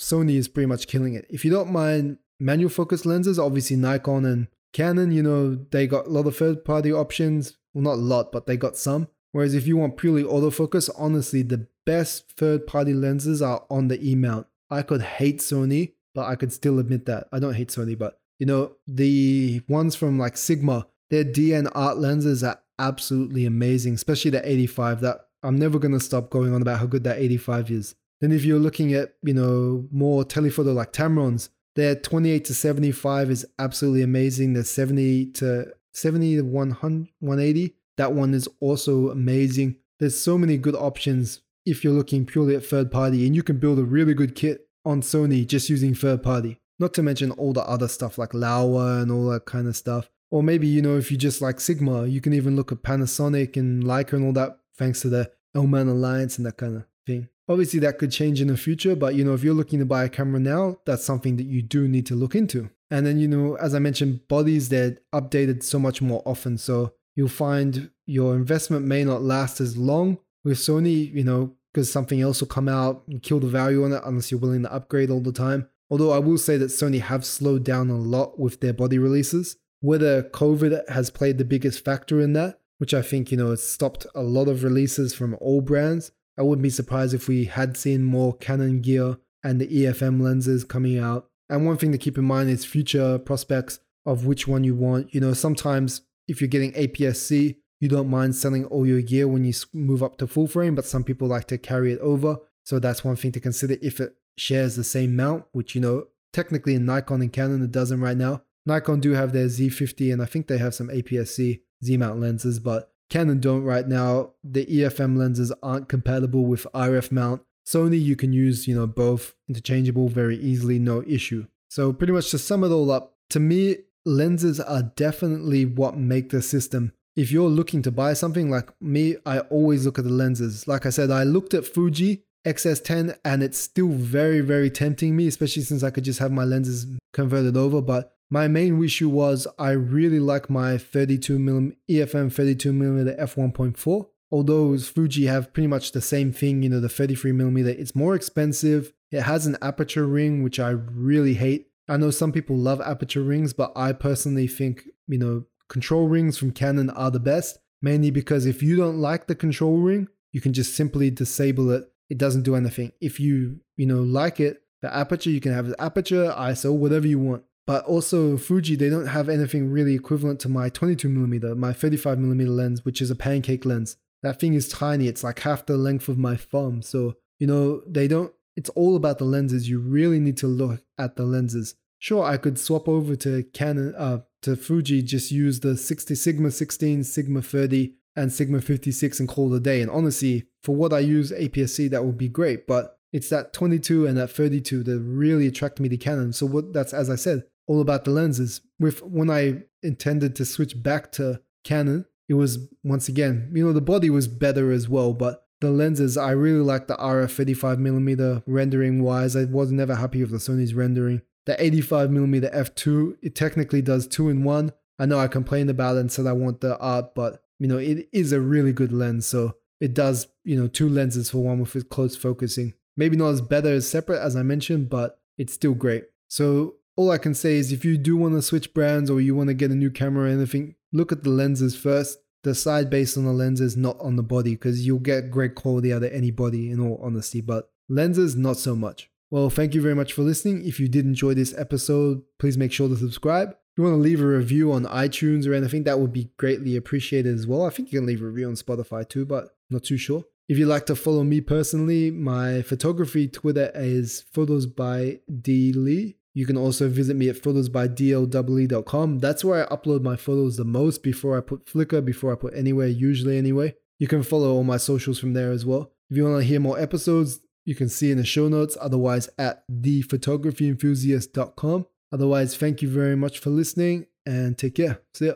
Sony 0.00 0.34
is 0.34 0.48
pretty 0.48 0.66
much 0.66 0.88
killing 0.88 1.14
it. 1.14 1.26
If 1.30 1.44
you 1.44 1.52
don't 1.52 1.70
mind 1.70 2.18
manual 2.40 2.68
focus 2.68 3.06
lenses, 3.06 3.38
obviously 3.38 3.76
Nikon 3.76 4.24
and 4.24 4.48
Canon, 4.72 5.12
you 5.12 5.22
know, 5.22 5.54
they 5.54 5.86
got 5.86 6.08
a 6.08 6.10
lot 6.10 6.26
of 6.26 6.36
third 6.36 6.64
party 6.64 6.92
options. 6.92 7.58
Well, 7.74 7.84
not 7.84 7.94
a 7.94 8.02
lot, 8.02 8.32
but 8.32 8.46
they 8.46 8.56
got 8.56 8.76
some. 8.76 9.06
Whereas 9.30 9.54
if 9.54 9.68
you 9.68 9.76
want 9.76 9.96
purely 9.96 10.24
autofocus, 10.24 10.90
honestly, 10.98 11.42
the 11.42 11.68
best 11.86 12.32
third 12.32 12.66
party 12.66 12.92
lenses 12.92 13.40
are 13.40 13.64
on 13.70 13.86
the 13.86 14.04
E 14.04 14.16
mount. 14.16 14.48
I 14.68 14.82
could 14.82 15.02
hate 15.02 15.38
Sony, 15.38 15.92
but 16.12 16.26
I 16.26 16.34
could 16.34 16.52
still 16.52 16.80
admit 16.80 17.06
that. 17.06 17.28
I 17.30 17.38
don't 17.38 17.54
hate 17.54 17.68
Sony, 17.68 17.96
but 17.96 18.18
you 18.40 18.46
know, 18.46 18.72
the 18.88 19.60
ones 19.68 19.94
from 19.94 20.18
like 20.18 20.36
Sigma, 20.36 20.86
their 21.10 21.24
DN 21.24 21.70
art 21.74 21.98
lenses 21.98 22.42
are 22.42 22.60
absolutely 22.78 23.44
amazing, 23.44 23.94
especially 23.94 24.30
the 24.30 24.48
85. 24.48 25.00
That 25.00 25.26
I'm 25.42 25.58
never 25.58 25.78
gonna 25.78 26.00
stop 26.00 26.30
going 26.30 26.54
on 26.54 26.62
about 26.62 26.80
how 26.80 26.86
good 26.86 27.04
that 27.04 27.18
85 27.18 27.70
is. 27.70 27.94
Then 28.20 28.32
if 28.32 28.44
you're 28.44 28.58
looking 28.58 28.92
at, 28.92 29.14
you 29.22 29.34
know, 29.34 29.86
more 29.90 30.24
telephoto 30.24 30.72
like 30.72 30.92
Tamrons, 30.92 31.48
their 31.76 31.94
28 31.94 32.44
to 32.46 32.54
75 32.54 33.30
is 33.30 33.46
absolutely 33.58 34.02
amazing. 34.02 34.52
The 34.52 34.64
70 34.64 35.26
to 35.32 35.72
70 35.92 36.36
to 36.36 36.42
100, 36.42 37.08
180, 37.20 37.74
that 37.96 38.12
one 38.12 38.34
is 38.34 38.48
also 38.60 39.10
amazing. 39.10 39.76
There's 39.98 40.18
so 40.18 40.38
many 40.38 40.56
good 40.58 40.74
options 40.74 41.40
if 41.66 41.84
you're 41.84 41.92
looking 41.92 42.26
purely 42.26 42.56
at 42.56 42.64
third 42.64 42.90
party, 42.90 43.26
and 43.26 43.36
you 43.36 43.42
can 43.42 43.58
build 43.58 43.78
a 43.78 43.84
really 43.84 44.14
good 44.14 44.34
kit 44.34 44.68
on 44.84 45.02
Sony 45.02 45.46
just 45.46 45.68
using 45.68 45.94
third 45.94 46.22
party. 46.22 46.58
Not 46.78 46.94
to 46.94 47.02
mention 47.02 47.30
all 47.32 47.52
the 47.52 47.62
other 47.62 47.88
stuff 47.88 48.16
like 48.16 48.30
Laowa 48.30 49.02
and 49.02 49.12
all 49.12 49.26
that 49.30 49.44
kind 49.44 49.68
of 49.68 49.76
stuff. 49.76 50.10
Or 50.30 50.42
maybe, 50.42 50.66
you 50.66 50.80
know, 50.80 50.96
if 50.96 51.10
you 51.10 51.16
just 51.16 51.42
like 51.42 51.60
Sigma, 51.60 52.06
you 52.06 52.20
can 52.20 52.32
even 52.32 52.56
look 52.56 52.70
at 52.70 52.82
Panasonic 52.82 53.56
and 53.56 53.82
Leica 53.82 54.12
and 54.12 54.24
all 54.24 54.32
that, 54.34 54.58
thanks 54.76 55.00
to 55.00 55.08
the 55.08 55.30
L-Mount 55.54 55.88
Alliance 55.88 56.38
and 56.38 56.46
that 56.46 56.56
kind 56.56 56.76
of 56.76 56.84
thing. 57.06 57.28
Obviously, 57.48 57.80
that 57.80 57.98
could 57.98 58.12
change 58.12 58.40
in 58.40 58.46
the 58.46 58.56
future, 58.56 58.94
but 58.94 59.16
you 59.16 59.24
know, 59.24 59.34
if 59.34 59.42
you're 59.42 59.54
looking 59.54 59.80
to 59.80 59.84
buy 59.84 60.04
a 60.04 60.08
camera 60.08 60.38
now, 60.38 60.76
that's 60.86 61.04
something 61.04 61.36
that 61.36 61.46
you 61.46 61.62
do 61.62 61.88
need 61.88 62.06
to 62.06 62.14
look 62.14 62.36
into. 62.36 62.70
And 62.92 63.04
then, 63.04 63.18
you 63.18 63.26
know, 63.26 63.56
as 63.56 63.74
I 63.74 63.80
mentioned, 63.80 64.28
bodies 64.28 64.68
they're 64.68 64.98
updated 65.12 65.64
so 65.64 65.78
much 65.78 66.00
more 66.00 66.22
often. 66.24 66.58
So 66.58 66.94
you'll 67.16 67.28
find 67.28 67.90
your 68.06 68.34
investment 68.34 68.86
may 68.86 69.04
not 69.04 69.22
last 69.22 69.60
as 69.60 69.76
long 69.76 70.18
with 70.44 70.58
Sony, 70.58 71.12
you 71.12 71.24
know, 71.24 71.54
because 71.72 71.90
something 71.90 72.20
else 72.20 72.40
will 72.40 72.48
come 72.48 72.68
out 72.68 73.02
and 73.08 73.22
kill 73.22 73.40
the 73.40 73.46
value 73.48 73.84
on 73.84 73.92
it 73.92 74.02
unless 74.04 74.30
you're 74.30 74.40
willing 74.40 74.62
to 74.62 74.72
upgrade 74.72 75.10
all 75.10 75.20
the 75.20 75.32
time. 75.32 75.68
Although 75.88 76.12
I 76.12 76.18
will 76.18 76.38
say 76.38 76.56
that 76.56 76.66
Sony 76.66 77.00
have 77.00 77.24
slowed 77.24 77.64
down 77.64 77.90
a 77.90 77.96
lot 77.96 78.38
with 78.38 78.60
their 78.60 78.72
body 78.72 78.98
releases. 78.98 79.56
Whether 79.80 80.22
COVID 80.22 80.88
has 80.88 81.10
played 81.10 81.38
the 81.38 81.44
biggest 81.44 81.84
factor 81.84 82.20
in 82.20 82.32
that, 82.34 82.60
which 82.78 82.94
I 82.94 83.02
think, 83.02 83.30
you 83.30 83.36
know, 83.36 83.50
has 83.50 83.62
stopped 83.62 84.06
a 84.14 84.22
lot 84.22 84.48
of 84.48 84.62
releases 84.64 85.14
from 85.14 85.36
all 85.40 85.60
brands. 85.60 86.12
I 86.38 86.42
wouldn't 86.42 86.62
be 86.62 86.70
surprised 86.70 87.14
if 87.14 87.28
we 87.28 87.44
had 87.44 87.76
seen 87.76 88.04
more 88.04 88.34
Canon 88.34 88.80
gear 88.80 89.18
and 89.42 89.60
the 89.60 89.66
EFM 89.66 90.20
lenses 90.20 90.64
coming 90.64 90.98
out. 90.98 91.28
And 91.48 91.66
one 91.66 91.76
thing 91.76 91.92
to 91.92 91.98
keep 91.98 92.16
in 92.16 92.24
mind 92.24 92.48
is 92.50 92.64
future 92.64 93.18
prospects 93.18 93.80
of 94.06 94.24
which 94.24 94.46
one 94.46 94.64
you 94.64 94.74
want. 94.74 95.14
You 95.14 95.20
know, 95.20 95.32
sometimes 95.32 96.02
if 96.28 96.40
you're 96.40 96.48
getting 96.48 96.72
APS-C, 96.72 97.56
you 97.80 97.88
don't 97.88 98.08
mind 98.08 98.36
selling 98.36 98.66
all 98.66 98.86
your 98.86 99.02
gear 99.02 99.26
when 99.26 99.44
you 99.44 99.52
move 99.72 100.02
up 100.02 100.18
to 100.18 100.26
full 100.26 100.46
frame, 100.46 100.74
but 100.74 100.84
some 100.84 101.04
people 101.04 101.28
like 101.28 101.46
to 101.48 101.58
carry 101.58 101.92
it 101.92 101.98
over. 102.00 102.38
So 102.64 102.78
that's 102.78 103.04
one 103.04 103.16
thing 103.16 103.32
to 103.32 103.40
consider 103.40 103.76
if 103.82 104.00
it 104.00 104.14
shares 104.36 104.76
the 104.76 104.84
same 104.84 105.16
mount, 105.16 105.44
which, 105.52 105.74
you 105.74 105.80
know, 105.80 106.06
technically 106.32 106.74
in 106.74 106.84
Nikon 106.84 107.22
and 107.22 107.32
Canon 107.32 107.62
it 107.62 107.72
doesn't 107.72 108.00
right 108.00 108.16
now. 108.16 108.42
Nikon 108.66 109.00
do 109.00 109.12
have 109.12 109.32
their 109.32 109.46
Z50 109.46 110.12
and 110.12 110.22
I 110.22 110.26
think 110.26 110.46
they 110.46 110.58
have 110.58 110.74
some 110.74 110.88
APS-C 110.88 111.62
Z-mount 111.82 112.20
lenses, 112.20 112.58
but 112.58 112.92
Canon 113.08 113.40
don't 113.40 113.64
right 113.64 113.86
now. 113.86 114.32
The 114.44 114.66
EFM 114.66 115.16
lenses 115.16 115.52
aren't 115.62 115.88
compatible 115.88 116.46
with 116.46 116.66
RF 116.74 117.10
mount. 117.10 117.42
Sony, 117.66 118.00
you 118.02 118.16
can 118.16 118.32
use, 118.32 118.66
you 118.66 118.74
know, 118.74 118.86
both 118.86 119.34
interchangeable 119.48 120.08
very 120.08 120.36
easily, 120.36 120.78
no 120.78 121.02
issue. 121.06 121.46
So 121.68 121.92
pretty 121.92 122.12
much 122.12 122.30
to 122.30 122.38
sum 122.38 122.64
it 122.64 122.70
all 122.70 122.90
up, 122.90 123.16
to 123.30 123.40
me, 123.40 123.76
lenses 124.04 124.60
are 124.60 124.82
definitely 124.82 125.64
what 125.64 125.96
make 125.96 126.30
the 126.30 126.42
system. 126.42 126.92
If 127.16 127.30
you're 127.30 127.48
looking 127.48 127.82
to 127.82 127.90
buy 127.90 128.14
something 128.14 128.50
like 128.50 128.70
me, 128.80 129.16
I 129.26 129.40
always 129.40 129.84
look 129.84 129.98
at 129.98 130.04
the 130.04 130.10
lenses. 130.10 130.66
Like 130.66 130.86
I 130.86 130.90
said, 130.90 131.10
I 131.10 131.24
looked 131.24 131.54
at 131.54 131.66
Fuji 131.66 132.24
XS10 132.46 133.18
and 133.24 133.42
it's 133.42 133.58
still 133.58 133.88
very, 133.88 134.40
very 134.40 134.70
tempting 134.70 135.16
me, 135.16 135.26
especially 135.26 135.62
since 135.62 135.82
I 135.82 135.90
could 135.90 136.04
just 136.04 136.18
have 136.20 136.32
my 136.32 136.44
lenses 136.44 136.86
converted 137.12 137.56
over. 137.56 137.82
But 137.82 138.14
my 138.30 138.46
main 138.46 138.82
issue 138.82 139.08
was 139.08 139.48
I 139.58 139.72
really 139.72 140.20
like 140.20 140.48
my 140.48 140.74
32mm 140.74 141.76
EFM 141.90 142.30
32mm 142.32 143.18
f1.4. 143.18 144.06
Although 144.32 144.78
Fuji 144.78 145.26
have 145.26 145.52
pretty 145.52 145.66
much 145.66 145.90
the 145.90 146.00
same 146.00 146.32
thing, 146.32 146.62
you 146.62 146.68
know, 146.68 146.78
the 146.78 146.86
33mm, 146.86 147.66
it's 147.66 147.96
more 147.96 148.14
expensive. 148.14 148.92
It 149.10 149.22
has 149.22 149.46
an 149.46 149.58
aperture 149.60 150.06
ring, 150.06 150.44
which 150.44 150.60
I 150.60 150.70
really 150.70 151.34
hate. 151.34 151.66
I 151.88 151.96
know 151.96 152.12
some 152.12 152.30
people 152.30 152.56
love 152.56 152.80
aperture 152.80 153.24
rings, 153.24 153.52
but 153.52 153.72
I 153.74 153.92
personally 153.92 154.46
think, 154.46 154.84
you 155.08 155.18
know, 155.18 155.44
control 155.68 156.06
rings 156.06 156.38
from 156.38 156.52
Canon 156.52 156.90
are 156.90 157.10
the 157.10 157.18
best, 157.18 157.58
mainly 157.82 158.12
because 158.12 158.46
if 158.46 158.62
you 158.62 158.76
don't 158.76 158.98
like 158.98 159.26
the 159.26 159.34
control 159.34 159.78
ring, 159.78 160.06
you 160.30 160.40
can 160.40 160.52
just 160.52 160.76
simply 160.76 161.10
disable 161.10 161.72
it. 161.72 161.90
It 162.08 162.18
doesn't 162.18 162.42
do 162.42 162.54
anything. 162.54 162.92
If 163.00 163.18
you, 163.18 163.58
you 163.76 163.86
know, 163.86 164.02
like 164.02 164.38
it, 164.38 164.62
the 164.82 164.94
aperture, 164.94 165.30
you 165.30 165.40
can 165.40 165.52
have 165.52 165.66
the 165.66 165.82
aperture, 165.82 166.32
ISO, 166.38 166.72
whatever 166.72 167.08
you 167.08 167.18
want. 167.18 167.42
But 167.70 167.84
also 167.84 168.36
Fuji, 168.36 168.74
they 168.74 168.90
don't 168.90 169.06
have 169.06 169.28
anything 169.28 169.70
really 169.70 169.94
equivalent 169.94 170.40
to 170.40 170.48
my 170.48 170.70
22mm, 170.70 171.56
my 171.56 171.72
35mm 171.72 172.48
lens, 172.48 172.84
which 172.84 173.00
is 173.00 173.12
a 173.12 173.14
pancake 173.14 173.64
lens. 173.64 173.96
That 174.24 174.40
thing 174.40 174.54
is 174.54 174.68
tiny. 174.68 175.06
It's 175.06 175.22
like 175.22 175.38
half 175.38 175.66
the 175.66 175.76
length 175.76 176.08
of 176.08 176.18
my 176.18 176.34
thumb. 176.34 176.82
So, 176.82 177.14
you 177.38 177.46
know, 177.46 177.82
they 177.86 178.08
don't, 178.08 178.32
it's 178.56 178.70
all 178.70 178.96
about 178.96 179.18
the 179.18 179.24
lenses. 179.24 179.68
You 179.68 179.78
really 179.78 180.18
need 180.18 180.36
to 180.38 180.48
look 180.48 180.82
at 180.98 181.14
the 181.14 181.22
lenses. 181.22 181.76
Sure, 182.00 182.24
I 182.24 182.38
could 182.38 182.58
swap 182.58 182.88
over 182.88 183.14
to 183.14 183.44
Canon, 183.54 183.94
uh, 183.96 184.22
to 184.42 184.56
Fuji, 184.56 185.00
just 185.00 185.30
use 185.30 185.60
the 185.60 185.76
60 185.76 186.16
Sigma 186.16 186.50
16, 186.50 187.04
Sigma 187.04 187.40
30, 187.40 187.94
and 188.16 188.32
Sigma 188.32 188.60
56 188.60 189.20
and 189.20 189.28
call 189.28 189.54
it 189.54 189.58
a 189.58 189.60
day. 189.60 189.80
And 189.80 189.92
honestly, 189.92 190.48
for 190.60 190.74
what 190.74 190.92
I 190.92 190.98
use 190.98 191.30
APS-C, 191.30 191.86
that 191.86 192.04
would 192.04 192.18
be 192.18 192.28
great. 192.28 192.66
But 192.66 192.96
it's 193.12 193.28
that 193.30 193.52
22 193.52 194.06
and 194.06 194.16
that 194.16 194.30
32 194.30 194.82
that 194.84 195.00
really 195.00 195.46
attract 195.46 195.80
me 195.80 195.88
to 195.88 195.96
Canon. 195.96 196.32
So 196.32 196.46
what 196.46 196.72
that's 196.72 196.92
as 196.92 197.10
I 197.10 197.16
said, 197.16 197.44
all 197.70 197.80
about 197.80 198.04
the 198.04 198.10
lenses. 198.10 198.62
With 198.80 199.00
when 199.00 199.30
I 199.30 199.62
intended 199.80 200.34
to 200.36 200.44
switch 200.44 200.82
back 200.82 201.12
to 201.12 201.40
Canon, 201.62 202.04
it 202.28 202.34
was 202.34 202.66
once 202.82 203.08
again, 203.08 203.52
you 203.54 203.64
know, 203.64 203.72
the 203.72 203.80
body 203.80 204.10
was 204.10 204.26
better 204.26 204.72
as 204.72 204.88
well, 204.88 205.12
but 205.12 205.46
the 205.60 205.70
lenses, 205.70 206.16
I 206.16 206.32
really 206.32 206.64
like 206.64 206.88
the 206.88 206.96
RF 206.96 207.44
35mm 207.54 208.42
rendering 208.44 209.04
wise. 209.04 209.36
I 209.36 209.44
was 209.44 209.70
never 209.70 209.94
happy 209.94 210.20
with 210.20 210.32
the 210.32 210.38
Sony's 210.38 210.74
rendering. 210.74 211.22
The 211.46 211.54
85mm 211.54 212.52
f2, 212.52 213.18
it 213.22 213.36
technically 213.36 213.82
does 213.82 214.08
two 214.08 214.30
in 214.30 214.42
one. 214.42 214.72
I 214.98 215.06
know 215.06 215.20
I 215.20 215.28
complained 215.28 215.70
about 215.70 215.96
it 215.96 216.00
and 216.00 216.10
said 216.10 216.26
I 216.26 216.32
want 216.32 216.62
the 216.62 216.76
art, 216.78 217.14
but 217.14 217.44
you 217.60 217.68
know, 217.68 217.78
it 217.78 218.08
is 218.12 218.32
a 218.32 218.40
really 218.40 218.72
good 218.72 218.92
lens. 218.92 219.26
So 219.26 219.54
it 219.80 219.94
does, 219.94 220.26
you 220.44 220.60
know, 220.60 220.66
two 220.66 220.88
lenses 220.88 221.30
for 221.30 221.38
one 221.38 221.60
with 221.60 221.88
close 221.88 222.16
focusing. 222.16 222.74
Maybe 222.96 223.16
not 223.16 223.28
as 223.28 223.40
better 223.40 223.68
as 223.68 223.88
separate 223.88 224.20
as 224.20 224.34
I 224.34 224.42
mentioned, 224.42 224.90
but 224.90 225.20
it's 225.38 225.52
still 225.52 225.74
great. 225.74 226.06
So 226.26 226.74
all 226.96 227.10
I 227.10 227.18
can 227.18 227.34
say 227.34 227.56
is 227.56 227.72
if 227.72 227.84
you 227.84 227.96
do 227.96 228.16
want 228.16 228.34
to 228.34 228.42
switch 228.42 228.74
brands 228.74 229.10
or 229.10 229.20
you 229.20 229.34
want 229.34 229.48
to 229.48 229.54
get 229.54 229.70
a 229.70 229.74
new 229.74 229.90
camera 229.90 230.24
or 230.24 230.32
anything, 230.32 230.74
look 230.92 231.12
at 231.12 231.24
the 231.24 231.30
lenses 231.30 231.76
first. 231.76 232.18
Decide 232.42 232.88
based 232.88 233.18
on 233.18 233.26
the 233.26 233.32
lenses, 233.32 233.76
not 233.76 234.00
on 234.00 234.16
the 234.16 234.22
body, 234.22 234.52
because 234.52 234.86
you'll 234.86 234.98
get 234.98 235.30
great 235.30 235.54
quality 235.54 235.92
out 235.92 236.02
of 236.02 236.10
any 236.10 236.30
body 236.30 236.70
in 236.70 236.80
all 236.80 236.98
honesty, 237.02 237.42
but 237.42 237.70
lenses, 237.86 238.34
not 238.34 238.56
so 238.56 238.74
much. 238.74 239.10
Well, 239.30 239.50
thank 239.50 239.74
you 239.74 239.82
very 239.82 239.94
much 239.94 240.14
for 240.14 240.22
listening. 240.22 240.66
If 240.66 240.80
you 240.80 240.88
did 240.88 241.04
enjoy 241.04 241.34
this 241.34 241.54
episode, 241.58 242.22
please 242.38 242.56
make 242.56 242.72
sure 242.72 242.88
to 242.88 242.96
subscribe. 242.96 243.50
If 243.50 243.56
you 243.76 243.84
want 243.84 243.94
to 243.94 244.00
leave 244.00 244.22
a 244.22 244.26
review 244.26 244.72
on 244.72 244.84
iTunes 244.86 245.46
or 245.46 245.52
anything, 245.52 245.84
that 245.84 246.00
would 246.00 246.14
be 246.14 246.30
greatly 246.38 246.76
appreciated 246.76 247.34
as 247.34 247.46
well. 247.46 247.66
I 247.66 247.70
think 247.70 247.92
you 247.92 247.98
can 247.98 248.06
leave 248.06 248.22
a 248.22 248.24
review 248.24 248.48
on 248.48 248.54
Spotify 248.54 249.06
too, 249.06 249.26
but 249.26 249.54
not 249.68 249.84
too 249.84 249.98
sure. 249.98 250.24
If 250.48 250.58
you'd 250.58 250.66
like 250.66 250.86
to 250.86 250.96
follow 250.96 251.22
me 251.22 251.42
personally, 251.42 252.10
my 252.10 252.62
photography 252.62 253.28
Twitter 253.28 253.70
is 253.74 254.24
photos 254.32 254.66
by 254.66 255.20
D 255.42 255.72
Lee. 255.72 256.16
You 256.32 256.46
can 256.46 256.56
also 256.56 256.88
visit 256.88 257.16
me 257.16 257.28
at 257.28 257.34
photosbydle.com. 257.36 259.18
That's 259.18 259.44
where 259.44 259.64
I 259.64 259.74
upload 259.74 260.02
my 260.02 260.14
photos 260.16 260.56
the 260.56 260.64
most 260.64 261.02
before 261.02 261.36
I 261.36 261.40
put 261.40 261.66
Flickr, 261.66 262.04
before 262.04 262.32
I 262.32 262.36
put 262.36 262.54
anywhere, 262.54 262.86
usually 262.86 263.36
anyway. 263.36 263.74
You 263.98 264.06
can 264.06 264.22
follow 264.22 264.52
all 264.52 264.62
my 264.64 264.76
socials 264.76 265.18
from 265.18 265.32
there 265.34 265.50
as 265.50 265.66
well. 265.66 265.92
If 266.08 266.16
you 266.16 266.24
want 266.24 266.40
to 266.40 266.46
hear 266.46 266.60
more 266.60 266.78
episodes, 266.78 267.40
you 267.64 267.74
can 267.74 267.88
see 267.88 268.10
in 268.10 268.18
the 268.18 268.24
show 268.24 268.48
notes, 268.48 268.76
otherwise 268.80 269.28
at 269.38 269.64
thephotographyenthusiast.com. 269.70 271.86
Otherwise, 272.12 272.56
thank 272.56 272.82
you 272.82 272.88
very 272.88 273.16
much 273.16 273.38
for 273.38 273.50
listening 273.50 274.06
and 274.26 274.56
take 274.56 274.76
care. 274.76 275.02
See 275.14 275.26
ya. 275.26 275.34